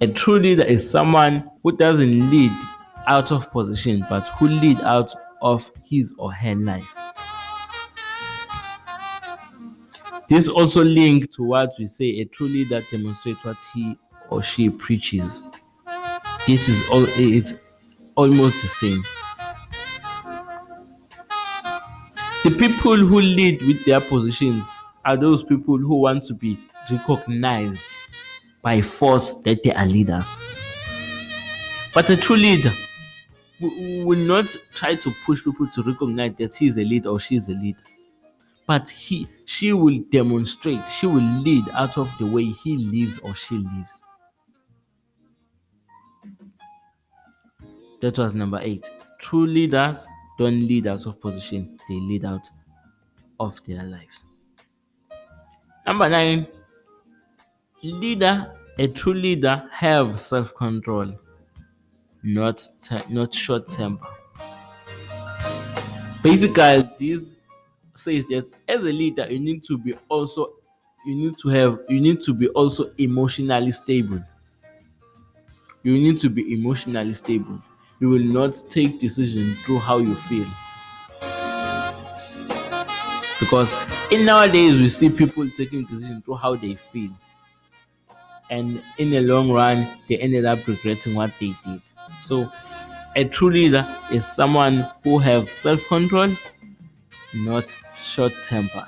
A 0.00 0.06
true 0.06 0.38
leader 0.38 0.62
is 0.62 0.88
someone 0.88 1.50
who 1.62 1.76
doesn't 1.76 2.30
lead 2.30 2.52
out 3.06 3.30
of 3.32 3.50
position 3.52 4.06
but 4.08 4.26
who 4.38 4.48
lead 4.48 4.80
out 4.80 5.12
of 5.42 5.70
his 5.84 6.14
or 6.16 6.32
her 6.32 6.54
life 6.54 6.97
this 10.28 10.48
also 10.48 10.82
linked 10.84 11.32
to 11.34 11.42
what 11.42 11.72
we 11.78 11.86
say 11.86 12.20
a 12.20 12.24
true 12.26 12.48
leader 12.48 12.82
demonstrates 12.90 13.44
what 13.44 13.56
he 13.74 13.96
or 14.30 14.42
she 14.42 14.68
preaches. 14.68 15.42
This 16.46 16.68
is 16.68 16.88
all 16.90 17.04
it's 17.08 17.54
almost 18.16 18.62
the 18.62 18.68
same. 18.68 19.04
The 22.44 22.50
people 22.56 22.96
who 22.96 23.20
lead 23.20 23.62
with 23.62 23.84
their 23.84 24.00
positions 24.00 24.66
are 25.04 25.16
those 25.16 25.42
people 25.44 25.78
who 25.78 25.96
want 25.96 26.24
to 26.24 26.34
be 26.34 26.58
recognized 26.90 27.84
by 28.62 28.80
force 28.80 29.34
that 29.44 29.62
they 29.62 29.72
are 29.72 29.86
leaders. 29.86 30.26
But 31.94 32.08
a 32.10 32.16
true 32.16 32.36
leader 32.36 32.72
will 33.60 34.18
not 34.18 34.56
try 34.74 34.94
to 34.96 35.10
push 35.26 35.42
people 35.44 35.68
to 35.68 35.82
recognize 35.82 36.34
that 36.38 36.54
he 36.54 36.66
is 36.66 36.78
a 36.78 36.84
leader 36.84 37.08
or 37.10 37.20
she 37.20 37.36
is 37.36 37.48
a 37.48 37.54
leader 37.54 37.78
but 38.68 38.86
he 38.88 39.26
she 39.46 39.72
will 39.72 39.98
demonstrate 40.10 40.86
she 40.86 41.06
will 41.06 41.22
lead 41.42 41.64
out 41.70 41.96
of 41.96 42.12
the 42.18 42.26
way 42.26 42.44
he 42.44 42.76
lives 42.76 43.18
or 43.20 43.34
she 43.34 43.56
lives. 43.56 44.04
That 48.00 48.18
was 48.18 48.34
number 48.34 48.60
eight. 48.62 48.88
True 49.18 49.46
leaders 49.46 50.06
don't 50.38 50.60
lead 50.60 50.86
out 50.86 51.06
of 51.06 51.20
position 51.20 51.80
they 51.88 51.94
lead 51.96 52.26
out 52.26 52.46
of 53.40 53.60
their 53.64 53.82
lives. 53.82 54.26
Number 55.86 56.08
nine. 56.08 56.46
Leader 57.82 58.54
a 58.78 58.86
true 58.86 59.14
leader 59.14 59.68
have 59.72 60.20
self-control 60.20 61.14
not 62.22 62.68
not 63.08 63.34
short 63.34 63.68
temper. 63.68 64.06
Basically 66.22 66.88
this 66.98 67.37
says 67.98 68.24
that 68.26 68.50
as 68.68 68.82
a 68.82 68.92
leader 68.92 69.26
you 69.30 69.38
need 69.40 69.64
to 69.64 69.78
be 69.78 69.94
also 70.08 70.54
you 71.06 71.14
need 71.14 71.36
to 71.38 71.48
have 71.48 71.78
you 71.88 72.00
need 72.00 72.20
to 72.20 72.34
be 72.34 72.48
also 72.48 72.92
emotionally 72.98 73.70
stable. 73.72 74.22
You 75.82 75.94
need 75.94 76.18
to 76.18 76.30
be 76.30 76.52
emotionally 76.54 77.14
stable. 77.14 77.60
You 77.98 78.10
will 78.10 78.22
not 78.22 78.62
take 78.68 79.00
decision 79.00 79.56
through 79.64 79.80
how 79.80 79.98
you 79.98 80.14
feel. 80.14 80.46
Because 83.40 83.74
in 84.10 84.24
nowadays 84.24 84.78
we 84.80 84.88
see 84.88 85.08
people 85.10 85.48
taking 85.50 85.84
decision 85.84 86.22
through 86.22 86.36
how 86.36 86.54
they 86.56 86.74
feel. 86.74 87.10
And 88.50 88.82
in 88.96 89.10
the 89.10 89.20
long 89.20 89.50
run 89.52 89.86
they 90.08 90.16
ended 90.18 90.44
up 90.44 90.66
regretting 90.66 91.14
what 91.14 91.32
they 91.38 91.54
did. 91.64 91.82
So 92.22 92.50
a 93.14 93.24
true 93.24 93.50
leader 93.50 93.86
is 94.12 94.26
someone 94.26 94.86
who 95.04 95.18
have 95.18 95.50
self-control 95.52 96.34
not 97.34 97.74
short 98.02 98.32
temper 98.42 98.86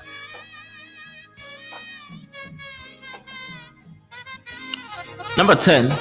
number 5.36 5.54
10 5.54 5.92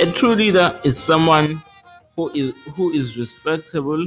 a 0.00 0.12
true 0.12 0.34
leader 0.34 0.80
is 0.84 0.96
someone 0.96 1.62
who 2.14 2.30
is 2.30 2.54
who 2.74 2.92
is 2.92 3.18
respectable 3.18 4.06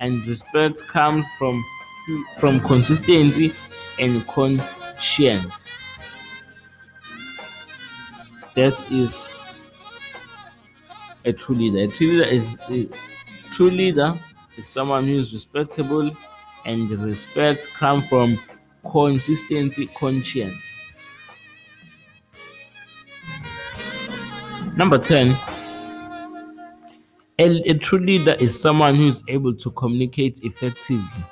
and 0.00 0.26
respect 0.26 0.86
comes 0.88 1.24
from 1.38 1.62
from 2.38 2.60
consistency 2.60 3.52
and 3.98 4.26
conscience. 4.26 5.66
That 8.54 8.84
is 8.90 9.22
a 11.24 11.32
true 11.32 11.54
leader. 11.54 11.78
A 11.80 11.88
true 11.88 12.08
leader 12.08 12.24
is 12.24 12.56
a 12.70 12.88
true 13.52 13.70
leader 13.70 14.14
is 14.56 14.66
someone 14.66 15.06
who 15.06 15.18
is 15.18 15.32
respectable 15.32 16.16
and 16.68 16.90
respect 16.90 17.66
comes 17.74 18.06
from 18.08 18.38
consistency, 18.88 19.86
conscience. 19.86 20.74
Number 24.76 24.98
10 24.98 25.34
a, 27.38 27.70
a 27.70 27.74
true 27.74 28.00
leader 28.00 28.34
is 28.34 28.60
someone 28.60 28.96
who 28.96 29.08
is 29.08 29.22
able 29.28 29.54
to 29.54 29.70
communicate 29.70 30.40
effectively. 30.42 31.24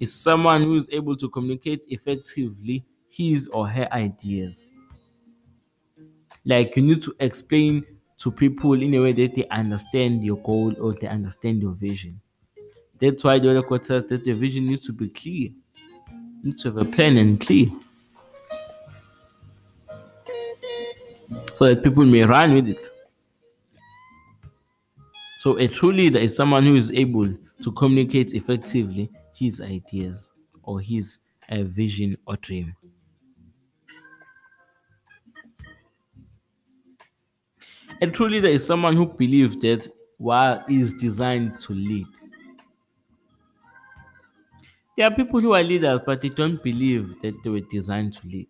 Is 0.00 0.14
someone 0.14 0.62
who 0.62 0.78
is 0.78 0.88
able 0.92 1.16
to 1.16 1.28
communicate 1.28 1.84
effectively 1.88 2.84
his 3.08 3.48
or 3.48 3.68
her 3.68 3.90
ideas. 3.92 4.68
Like 6.44 6.76
you 6.76 6.82
need 6.82 7.02
to 7.04 7.14
explain 7.20 7.86
to 8.18 8.30
people 8.30 8.74
in 8.80 8.94
a 8.94 9.00
way 9.00 9.12
that 9.12 9.34
they 9.34 9.46
understand 9.48 10.24
your 10.24 10.38
goal 10.38 10.74
or 10.80 10.94
they 10.94 11.08
understand 11.08 11.60
your 11.62 11.72
vision. 11.72 12.20
That's 13.00 13.24
why 13.24 13.38
the 13.38 13.50
other 13.50 13.62
quarter 13.62 14.00
that 14.00 14.24
the 14.24 14.32
vision 14.32 14.66
needs 14.66 14.86
to 14.86 14.92
be 14.92 15.08
clear. 15.08 15.50
You 15.50 15.54
need 16.42 16.58
to 16.58 16.68
have 16.72 16.78
a 16.78 16.84
plan 16.84 17.16
and 17.16 17.40
clear. 17.40 17.68
so 21.56 21.66
that 21.66 21.82
people 21.82 22.04
may 22.04 22.22
run 22.24 22.54
with 22.54 22.68
it. 22.68 22.90
So 25.40 25.58
a 25.58 25.68
true 25.68 25.92
leader 25.92 26.18
is 26.18 26.34
someone 26.36 26.64
who 26.64 26.74
is 26.76 26.90
able 26.92 27.32
to 27.62 27.72
communicate 27.72 28.34
effectively 28.34 29.10
his 29.34 29.60
ideas 29.60 30.30
or 30.62 30.80
his 30.80 31.18
uh, 31.48 31.62
vision 31.62 32.16
or 32.26 32.36
dream. 32.36 32.74
A 38.00 38.06
true 38.06 38.28
leader 38.28 38.48
is 38.48 38.64
someone 38.66 38.96
who 38.96 39.06
believes 39.06 39.56
that 39.58 39.88
while 40.18 40.64
is 40.68 40.92
designed 40.94 41.58
to 41.60 41.72
lead. 41.72 42.06
There 44.96 45.06
are 45.06 45.14
people 45.14 45.40
who 45.40 45.54
are 45.54 45.62
leaders, 45.62 46.00
but 46.06 46.20
they 46.20 46.28
don't 46.28 46.62
believe 46.62 47.20
that 47.22 47.42
they 47.42 47.50
were 47.50 47.60
designed 47.60 48.12
to 48.14 48.26
lead. 48.28 48.48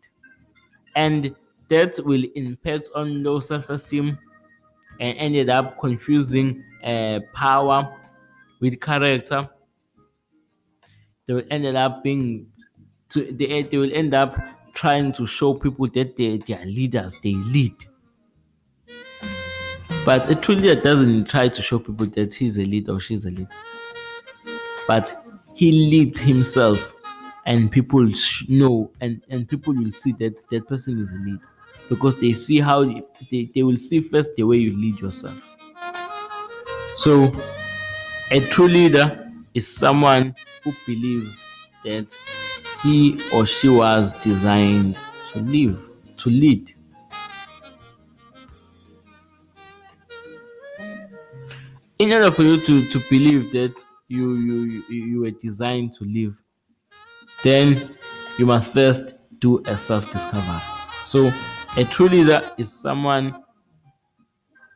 And 0.94 1.34
that 1.68 1.98
will 2.04 2.24
impact 2.34 2.90
on 2.94 3.22
low 3.22 3.40
self-esteem 3.40 4.18
and 5.00 5.18
ended 5.18 5.48
up 5.50 5.78
confusing 5.80 6.62
uh, 6.84 7.20
power 7.34 7.96
with 8.60 8.80
character. 8.80 9.48
They 11.26 11.34
will 11.34 11.44
ended 11.50 11.76
up 11.76 12.02
being 12.02 12.52
to 13.10 13.32
they, 13.32 13.62
they 13.62 13.76
will 13.78 13.92
end 13.94 14.14
up 14.14 14.36
trying 14.74 15.12
to 15.12 15.26
show 15.26 15.54
people 15.54 15.86
that 15.88 16.16
they, 16.16 16.38
they 16.38 16.54
are 16.54 16.64
leaders, 16.64 17.14
they 17.22 17.34
lead. 17.34 17.74
But 20.04 20.28
a 20.28 20.34
true 20.34 20.56
leader 20.56 20.80
doesn't 20.80 21.26
try 21.30 21.48
to 21.48 21.62
show 21.62 21.78
people 21.78 22.06
that 22.06 22.34
he's 22.34 22.58
a 22.58 22.64
leader 22.64 22.92
or 22.92 23.00
she's 23.00 23.24
a 23.24 23.30
leader. 23.30 23.48
But 24.86 25.14
he 25.54 25.72
leads 25.72 26.18
himself 26.20 26.92
and 27.46 27.70
people 27.70 28.08
know 28.48 28.90
and, 29.00 29.22
and 29.30 29.48
people 29.48 29.74
will 29.74 29.90
see 29.90 30.12
that 30.12 30.34
that 30.50 30.68
person 30.68 31.00
is 31.00 31.12
a 31.12 31.16
leader 31.16 31.40
because 31.88 32.18
they 32.20 32.32
see 32.32 32.60
how 32.60 32.84
they, 33.30 33.50
they 33.54 33.62
will 33.62 33.78
see 33.78 34.00
first 34.00 34.34
the 34.36 34.42
way 34.42 34.56
you 34.58 34.76
lead 34.76 34.98
yourself. 34.98 35.42
So, 36.96 37.32
a 38.30 38.40
true 38.40 38.68
leader 38.68 39.30
is 39.54 39.66
someone 39.66 40.34
who 40.62 40.72
believes 40.86 41.44
that 41.84 42.16
he 42.82 43.20
or 43.32 43.46
she 43.46 43.68
was 43.68 44.14
designed 44.14 44.96
to 45.32 45.38
live, 45.40 45.88
to 46.18 46.30
lead. 46.30 46.73
In 52.04 52.12
order 52.12 52.30
for 52.30 52.42
you 52.42 52.60
to, 52.60 52.86
to 52.90 52.98
believe 53.08 53.50
that 53.52 53.82
you, 54.08 54.34
you 54.34 54.82
you 54.90 55.20
were 55.22 55.30
designed 55.30 55.94
to 55.94 56.04
live, 56.04 56.36
then 57.42 57.88
you 58.38 58.44
must 58.44 58.74
first 58.74 59.14
do 59.40 59.62
a 59.64 59.74
self-discovery. 59.74 60.60
So 61.04 61.32
a 61.78 61.84
true 61.84 62.10
leader 62.10 62.50
is 62.58 62.70
someone 62.70 63.34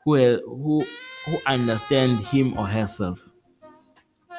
who 0.06 0.16
who 0.46 0.86
who 1.26 1.38
understands 1.44 2.26
him 2.30 2.56
or 2.56 2.66
herself. 2.66 3.28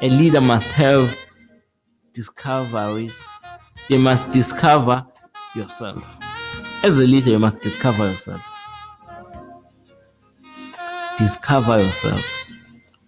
A 0.02 0.10
leader 0.10 0.42
must 0.42 0.66
have 0.72 1.16
discoveries. 2.12 3.24
you 3.88 4.00
must 4.00 4.32
discover 4.32 5.06
yourself. 5.54 6.18
As 6.84 6.98
a 6.98 7.06
leader, 7.06 7.30
you 7.30 7.40
must 7.40 7.62
discover 7.62 8.10
yourself. 8.10 8.42
Discover 11.20 11.84
yourself. 11.84 12.39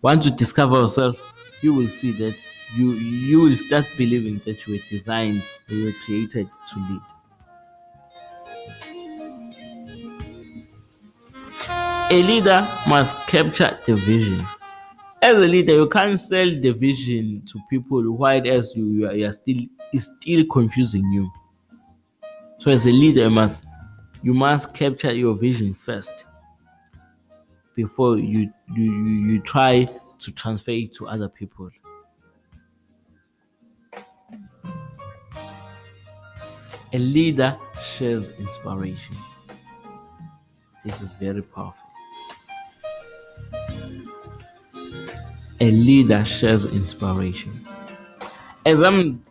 Once 0.01 0.25
you 0.25 0.31
discover 0.31 0.75
yourself, 0.77 1.21
you 1.61 1.73
will 1.73 1.87
see 1.87 2.11
that 2.11 2.41
you 2.75 2.91
you 2.93 3.41
will 3.41 3.55
start 3.55 3.85
believing 3.97 4.41
that 4.45 4.65
you 4.65 4.73
were 4.73 4.83
designed, 4.89 5.43
you 5.67 5.85
were 5.85 5.93
created 6.05 6.49
to 6.69 6.79
lead. 6.89 7.01
a 12.11 12.21
leader 12.23 12.67
must 12.89 13.15
capture 13.27 13.79
the 13.85 13.95
vision. 13.95 14.45
As 15.21 15.35
a 15.35 15.39
leader, 15.39 15.75
you 15.75 15.87
can't 15.87 16.19
sell 16.19 16.49
the 16.59 16.71
vision 16.71 17.41
to 17.45 17.59
people 17.69 18.01
while 18.11 18.45
else 18.45 18.75
you, 18.75 18.85
you, 18.87 19.07
are, 19.07 19.13
you 19.13 19.27
are 19.27 19.33
still 19.33 19.59
is 19.93 20.09
still 20.19 20.43
confusing 20.51 21.09
you. 21.11 21.31
So 22.59 22.69
as 22.71 22.85
a 22.85 22.91
leader, 22.91 23.21
you 23.21 23.29
must 23.29 23.65
you 24.21 24.33
must 24.33 24.73
capture 24.73 25.13
your 25.13 25.35
vision 25.35 25.73
first 25.73 26.25
before 27.81 28.17
you 28.17 28.51
you, 28.73 28.91
you, 29.29 29.39
try 29.41 29.87
to 30.19 30.31
transfer 30.31 30.71
it 30.71 30.93
to 30.93 31.07
other 31.07 31.27
people. 31.27 31.69
A 36.93 36.97
leader 36.97 37.57
shares 37.81 38.29
inspiration. 38.29 39.15
This 40.83 41.01
is 41.01 41.11
very 41.11 41.41
powerful. 41.41 41.91
a 45.61 45.69
leader 45.69 46.25
shares 46.25 46.73
inspiration. 46.73 47.65
As 48.65 48.81
I'm 48.81 49.23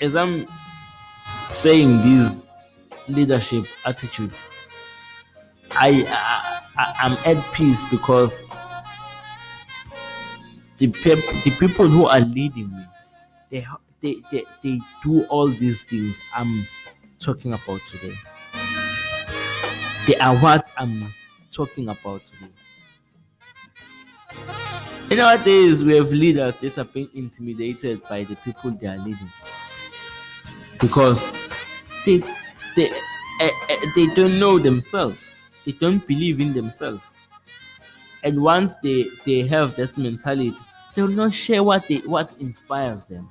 as 0.00 0.16
I'm 0.16 0.48
saying 1.46 1.98
this 2.02 2.44
leadership 3.08 3.66
attitude, 3.84 4.32
I, 5.70 6.55
I 6.78 6.92
I'm 6.98 7.12
at 7.36 7.42
peace 7.52 7.84
because 7.90 8.44
the 10.78 10.88
pep- 10.88 11.44
the 11.44 11.50
people 11.58 11.88
who 11.88 12.06
are 12.06 12.20
leading 12.20 12.70
me, 12.76 12.84
they, 13.50 13.66
they 14.00 14.16
they 14.30 14.44
they 14.62 14.80
do 15.02 15.24
all 15.24 15.48
these 15.48 15.82
things 15.84 16.18
I'm 16.34 16.66
talking 17.20 17.52
about 17.52 17.80
today. 17.88 18.14
They 20.06 20.16
are 20.16 20.36
what 20.36 20.70
I'm 20.78 21.08
talking 21.50 21.88
about 21.88 22.24
today. 22.26 22.50
In 25.10 25.18
our 25.20 25.38
days, 25.38 25.84
we 25.84 25.94
have 25.96 26.10
leaders 26.12 26.54
that 26.60 26.78
are 26.78 26.84
being 26.84 27.08
intimidated 27.14 28.02
by 28.08 28.24
the 28.24 28.36
people 28.36 28.70
they 28.72 28.86
are 28.86 28.98
leading 28.98 29.30
because 30.80 31.30
they 32.04 32.18
they 32.76 32.90
uh, 33.40 33.48
uh, 33.70 33.76
they 33.94 34.06
don't 34.14 34.38
know 34.38 34.58
themselves. 34.58 35.18
They 35.66 35.72
don't 35.72 36.06
believe 36.06 36.40
in 36.40 36.54
themselves. 36.54 37.04
And 38.22 38.42
once 38.42 38.76
they 38.78 39.06
they 39.24 39.46
have 39.46 39.76
that 39.76 39.96
mentality, 39.96 40.58
they 40.94 41.02
will 41.02 41.08
not 41.22 41.32
share 41.32 41.62
what 41.62 41.86
they 41.88 41.98
what 41.98 42.34
inspires 42.40 43.06
them. 43.06 43.28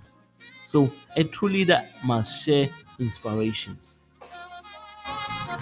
So 0.66 0.92
a 1.16 1.24
true 1.26 1.50
leader 1.50 1.88
must 2.04 2.44
share 2.44 2.70
inspirations. 3.00 4.00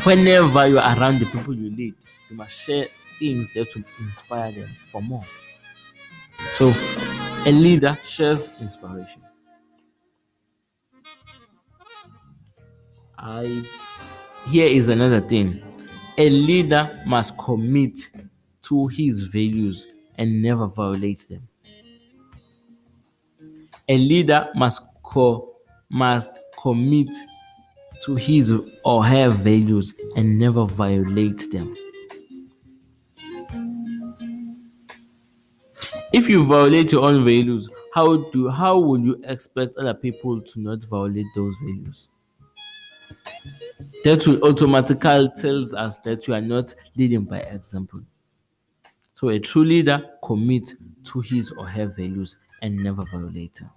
Whenever 0.03 0.67
you 0.67 0.79
are 0.79 0.97
around 0.97 1.19
the 1.19 1.25
people 1.25 1.53
you 1.55 1.69
lead, 1.75 1.95
you 2.29 2.35
must 2.35 2.51
share 2.59 2.87
things 3.19 3.47
that 3.55 3.73
will 3.75 3.83
inspire 4.01 4.51
them 4.51 4.69
for 4.91 5.01
more. 5.01 5.23
So 6.53 6.71
A 7.45 7.51
leader 7.51 7.97
shares 8.03 8.49
inspiration. 8.61 9.21
I 13.17 13.63
here 14.47 14.67
is 14.67 14.89
another 14.89 15.21
thing. 15.21 15.63
A 16.17 16.27
leader 16.27 17.03
must 17.05 17.37
commit 17.37 18.09
to 18.63 18.87
his 18.87 19.21
values 19.23 19.85
and 20.17 20.41
never 20.41 20.65
violate 20.65 21.27
them. 21.29 21.47
A 23.87 23.97
leader 23.97 24.49
must 24.55 24.81
co- 25.03 25.55
must 25.89 26.31
commit 26.61 27.09
to 28.03 28.15
his 28.15 28.53
or 28.85 29.05
her 29.05 29.29
values 29.29 29.93
and 30.15 30.39
never 30.39 30.65
violate 30.65 31.51
them. 31.51 31.75
If 36.13 36.29
you 36.29 36.45
violate 36.45 36.93
your 36.93 37.03
own 37.03 37.25
values, 37.25 37.69
how 37.93 38.15
do 38.31 38.47
how 38.47 38.79
will 38.79 39.01
you 39.01 39.19
expect 39.25 39.75
other 39.75 39.93
people 39.93 40.39
to 40.41 40.59
not 40.61 40.85
violate 40.85 41.25
those 41.35 41.55
values? 41.61 42.07
That 44.03 44.27
will 44.27 44.43
automatically 44.43 45.29
tells 45.37 45.73
us 45.73 45.97
that 45.99 46.27
you 46.27 46.33
are 46.33 46.41
not 46.41 46.73
leading 46.97 47.23
by 47.23 47.39
example. 47.39 48.01
So 49.13 49.29
a 49.29 49.39
true 49.39 49.63
leader 49.63 50.03
commits 50.21 50.75
to 51.05 51.21
his 51.21 51.51
or 51.51 51.67
her 51.67 51.87
values 51.87 52.37
and 52.61 52.75
never 52.75 53.05
violate 53.05 53.55
them. 53.55 53.69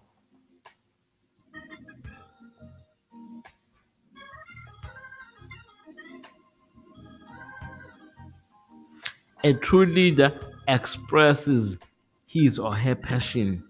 A 9.45 9.55
true 9.55 9.87
leader 9.87 10.33
expresses 10.67 11.79
his 12.27 12.59
or 12.59 12.75
her 12.75 12.97
passion 12.97 13.63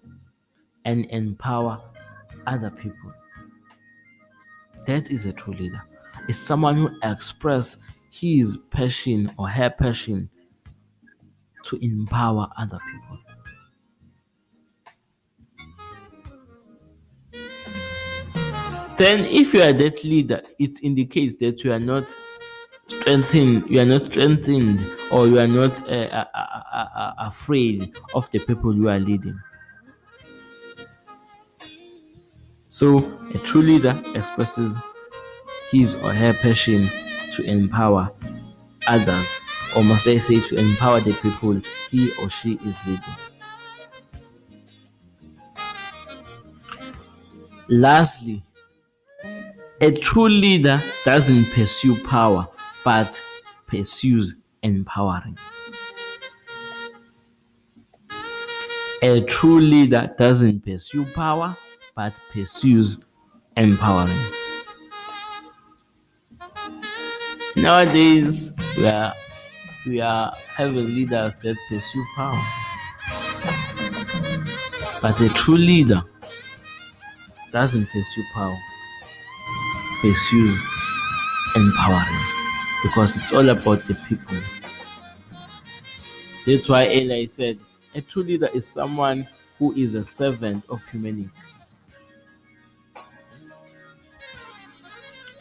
and 0.87 1.05
empower 1.11 1.83
other 2.47 2.71
people. 2.71 3.13
That 4.87 5.11
is 5.11 5.27
a 5.27 5.35
true 5.35 5.53
leader. 5.53 5.83
Is 6.29 6.39
someone 6.39 6.77
who 6.77 6.91
expresses 7.03 7.79
his 8.11 8.57
passion 8.71 9.31
or 9.39 9.49
her 9.49 9.71
passion 9.71 10.31
to 11.65 11.77
empower 11.85 12.49
other 12.57 12.79
people. 12.91 13.19
Then, 18.97 19.21
if 19.27 19.53
you 19.53 19.61
are 19.61 19.75
that 19.75 20.03
leader, 20.05 20.41
it 20.59 20.83
indicates 20.83 21.37
that 21.37 21.63
you 21.63 21.73
are 21.73 21.79
not 21.79 22.17
strengthened, 22.87 23.69
you 23.69 23.81
are 23.81 23.85
not 23.85 24.01
strengthened, 24.01 24.81
or 25.13 25.27
you 25.27 25.39
are 25.39 25.47
not 25.47 25.83
uh, 25.87 26.25
uh, 26.25 26.25
uh, 26.35 27.13
afraid 27.19 27.95
of 28.15 28.31
the 28.31 28.39
people 28.39 28.75
you 28.75 28.89
are 28.89 28.99
leading. 28.99 29.39
So, 32.71 32.99
a 33.35 33.39
true 33.39 33.63
leader 33.63 34.03
expresses 34.15 34.79
his 35.71 35.95
or 35.97 36.13
her 36.13 36.33
passion 36.33 36.89
to 37.33 37.43
empower 37.43 38.11
others, 38.87 39.41
or 39.75 39.83
must 39.85 40.07
I 40.07 40.19
say, 40.19 40.41
to 40.41 40.57
empower 40.57 41.01
the 41.01 41.13
people 41.15 41.61
he 41.91 42.13
or 42.23 42.31
she 42.31 42.59
is 42.65 42.85
leading. 42.87 43.05
Lastly, 47.69 48.45
a 49.81 49.91
true 49.93 50.29
leader 50.29 50.81
doesn't 51.05 51.47
pursue 51.53 52.03
power 52.05 52.47
but 52.85 53.21
pursues 53.67 54.37
empowering. 54.63 55.37
A 59.03 59.21
true 59.23 59.61
leader 59.61 60.15
doesn't 60.17 60.65
pursue 60.65 61.05
power 61.05 61.57
but 61.95 62.19
pursues 62.33 63.05
empowering. 63.57 64.17
Nowadays, 67.67 68.53
we 68.79 68.87
are 68.87 69.13
we 69.85 70.01
are 70.01 70.33
having 70.57 70.87
leaders 70.87 71.35
that 71.43 71.57
pursue 71.69 72.05
power, 72.15 72.41
but 75.03 75.21
a 75.21 75.29
true 75.31 75.57
leader 75.57 76.01
doesn't 77.51 77.87
pursue 77.87 78.23
power, 78.33 78.57
pursues 80.01 80.65
empowering 81.57 82.21
because 82.85 83.17
it's 83.17 83.33
all 83.33 83.49
about 83.49 83.85
the 83.89 83.95
people. 84.09 84.39
That's 86.47 86.69
why 86.69 86.87
Eli 86.89 87.27
said, 87.27 87.59
a 87.97 88.01
true 88.01 88.23
leader 88.23 88.49
is 88.55 88.65
someone 88.65 89.27
who 89.59 89.73
is 89.73 89.97
a 89.97 90.05
servant 90.05 90.63
of 90.69 90.87
humanity. 90.87 91.31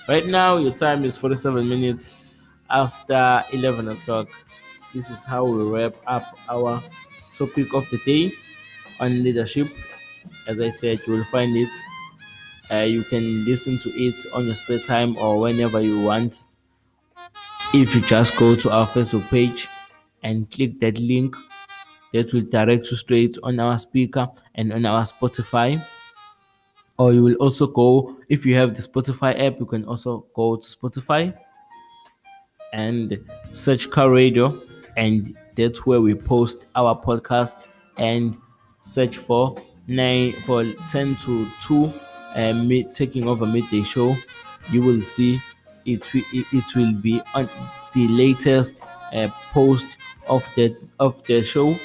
Right 0.07 0.27
now, 0.27 0.57
your 0.57 0.71
time 0.71 1.03
is 1.03 1.17
47 1.17 1.67
minutes 1.67 2.14
after 2.75 3.43
11 3.53 3.87
o'clock. 3.87 4.27
This 4.93 5.09
is 5.09 5.23
how 5.23 5.45
we 5.45 5.63
wrap 5.63 5.95
up 6.07 6.37
our 6.49 6.83
topic 7.37 7.73
of 7.73 7.89
the 7.89 7.97
day 8.05 8.33
on 8.99 9.23
leadership. 9.23 9.67
As 10.47 10.59
I 10.59 10.69
said, 10.71 10.99
you 11.07 11.13
will 11.13 11.25
find 11.31 11.55
it. 11.55 11.73
Uh, 12.69 12.83
you 12.83 13.03
can 13.03 13.45
listen 13.45 13.77
to 13.79 13.89
it 13.89 14.15
on 14.33 14.45
your 14.45 14.55
spare 14.55 14.79
time 14.79 15.15
or 15.17 15.39
whenever 15.39 15.79
you 15.79 16.01
want. 16.01 16.47
If 17.73 17.95
you 17.95 18.01
just 18.01 18.35
go 18.35 18.55
to 18.55 18.71
our 18.71 18.87
Facebook 18.87 19.29
page 19.29 19.69
and 20.23 20.49
click 20.51 20.79
that 20.81 20.99
link, 20.99 21.35
that 22.13 22.33
will 22.33 22.41
direct 22.41 22.91
you 22.91 22.97
straight 22.97 23.37
on 23.43 23.59
our 23.59 23.75
Spreaker 23.75 24.35
and 24.55 24.73
on 24.73 24.85
our 24.85 25.03
Spotify 25.03 25.85
or 26.97 27.13
you 27.13 27.23
will 27.23 27.35
also 27.35 27.67
go 27.67 28.15
if 28.29 28.45
you 28.45 28.55
have 28.55 28.73
the 28.73 28.81
spotify 28.81 29.37
app 29.45 29.59
you 29.59 29.65
can 29.65 29.83
also 29.83 30.25
go 30.33 30.55
to 30.55 30.65
spotify 30.65 31.37
and 32.75 33.17
search 33.53 33.89
car 33.89 34.09
radio 34.11 34.45
and 34.97 35.35
that's 35.55 35.85
where 35.85 36.01
we 36.01 36.13
post 36.13 36.65
our 36.75 36.95
podcast 36.95 37.67
and 37.97 38.37
search 38.83 39.17
for 39.17 39.55
9 39.87 40.33
for 40.45 40.63
10 40.89 41.15
to 41.17 41.47
2 41.63 41.89
uh, 42.35 42.53
mid, 42.53 42.93
taking 42.93 43.27
over 43.27 43.45
midday 43.45 43.81
show 43.83 44.15
you 44.71 44.81
will 44.81 45.01
see 45.01 45.39
it, 45.85 46.03
it, 46.13 46.45
it 46.51 46.75
will 46.75 46.93
be 46.93 47.21
on 47.33 47.47
the 47.93 48.07
latest 48.09 48.81
uh, 49.13 49.27
post 49.53 49.97
of 50.27 50.47
the 50.55 50.75
of 50.99 51.23
the 51.25 51.43
show 51.43 51.77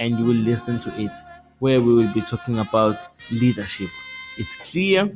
and 0.00 0.18
you 0.18 0.24
will 0.24 0.42
listen 0.50 0.78
to 0.78 0.90
it 1.00 1.12
where 1.60 1.80
we 1.80 1.94
will 1.94 2.12
be 2.12 2.22
talking 2.22 2.58
about 2.58 3.06
leadership 3.30 3.90
it's 4.38 4.56
clear. 4.56 5.10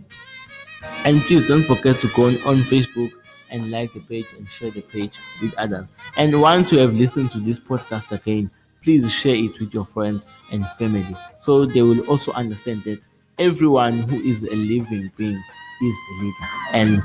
And 1.04 1.20
please 1.22 1.46
don't 1.46 1.62
forget 1.62 1.96
to 2.00 2.08
go 2.08 2.26
on, 2.26 2.34
on 2.42 2.56
Facebook 2.62 3.12
and 3.52 3.70
like 3.70 3.92
the 3.92 4.00
page 4.00 4.26
and 4.36 4.48
share 4.48 4.70
the 4.72 4.80
page 4.82 5.18
with 5.40 5.54
others. 5.58 5.92
And 6.16 6.40
once 6.40 6.72
you 6.72 6.78
have 6.78 6.94
listened 6.94 7.30
to 7.32 7.38
this 7.38 7.60
podcast 7.60 8.12
again, 8.12 8.50
please 8.82 9.12
share 9.12 9.36
it 9.36 9.60
with 9.60 9.72
your 9.72 9.84
friends 9.84 10.26
and 10.50 10.68
family 10.70 11.16
so 11.40 11.66
they 11.66 11.82
will 11.82 12.04
also 12.10 12.32
understand 12.32 12.82
that 12.84 12.98
everyone 13.38 14.00
who 14.00 14.16
is 14.16 14.42
a 14.44 14.54
living 14.56 15.12
being 15.16 15.42
is 15.82 16.00
a 16.10 16.22
leader. 16.24 16.48
And 16.72 17.02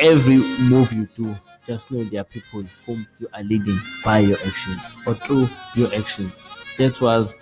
every 0.00 0.38
move 0.68 0.92
you 0.92 1.08
do, 1.16 1.34
just 1.66 1.90
know 1.90 2.04
there 2.04 2.20
are 2.20 2.24
people 2.24 2.62
whom 2.86 3.06
you 3.18 3.28
are 3.34 3.42
leading 3.42 3.78
by 4.04 4.20
your 4.20 4.38
actions 4.46 4.80
or 5.06 5.14
through 5.14 5.48
your 5.76 5.92
actions. 5.94 6.42
That 6.78 7.00
was 7.00 7.34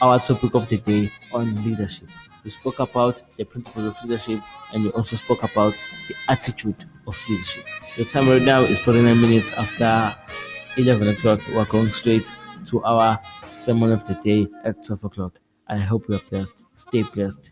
our 0.00 0.18
topic 0.18 0.54
of 0.54 0.68
the 0.68 0.78
day 0.78 1.10
on 1.32 1.64
leadership. 1.64 2.08
We 2.48 2.52
spoke 2.52 2.78
about 2.78 3.20
the 3.36 3.44
principles 3.44 3.84
of 3.84 4.02
leadership 4.02 4.40
and 4.72 4.82
you 4.82 4.88
also 4.92 5.16
spoke 5.16 5.42
about 5.42 5.74
the 6.08 6.14
attitude 6.30 6.82
of 7.06 7.22
leadership. 7.28 7.62
The 7.98 8.06
time 8.06 8.26
right 8.26 8.40
now 8.40 8.62
is 8.62 8.78
49 8.78 9.20
minutes 9.20 9.52
after 9.52 10.16
11 10.78 11.08
o'clock. 11.08 11.40
We're 11.52 11.66
going 11.66 11.88
straight 11.88 12.32
to 12.68 12.82
our 12.84 13.20
sermon 13.52 13.92
of 13.92 14.06
the 14.06 14.14
day 14.14 14.46
at 14.64 14.82
12 14.82 15.04
o'clock. 15.04 15.38
I 15.66 15.76
hope 15.76 16.08
you 16.08 16.14
are 16.14 16.22
blessed. 16.30 16.64
Stay 16.76 17.02
blessed. 17.02 17.50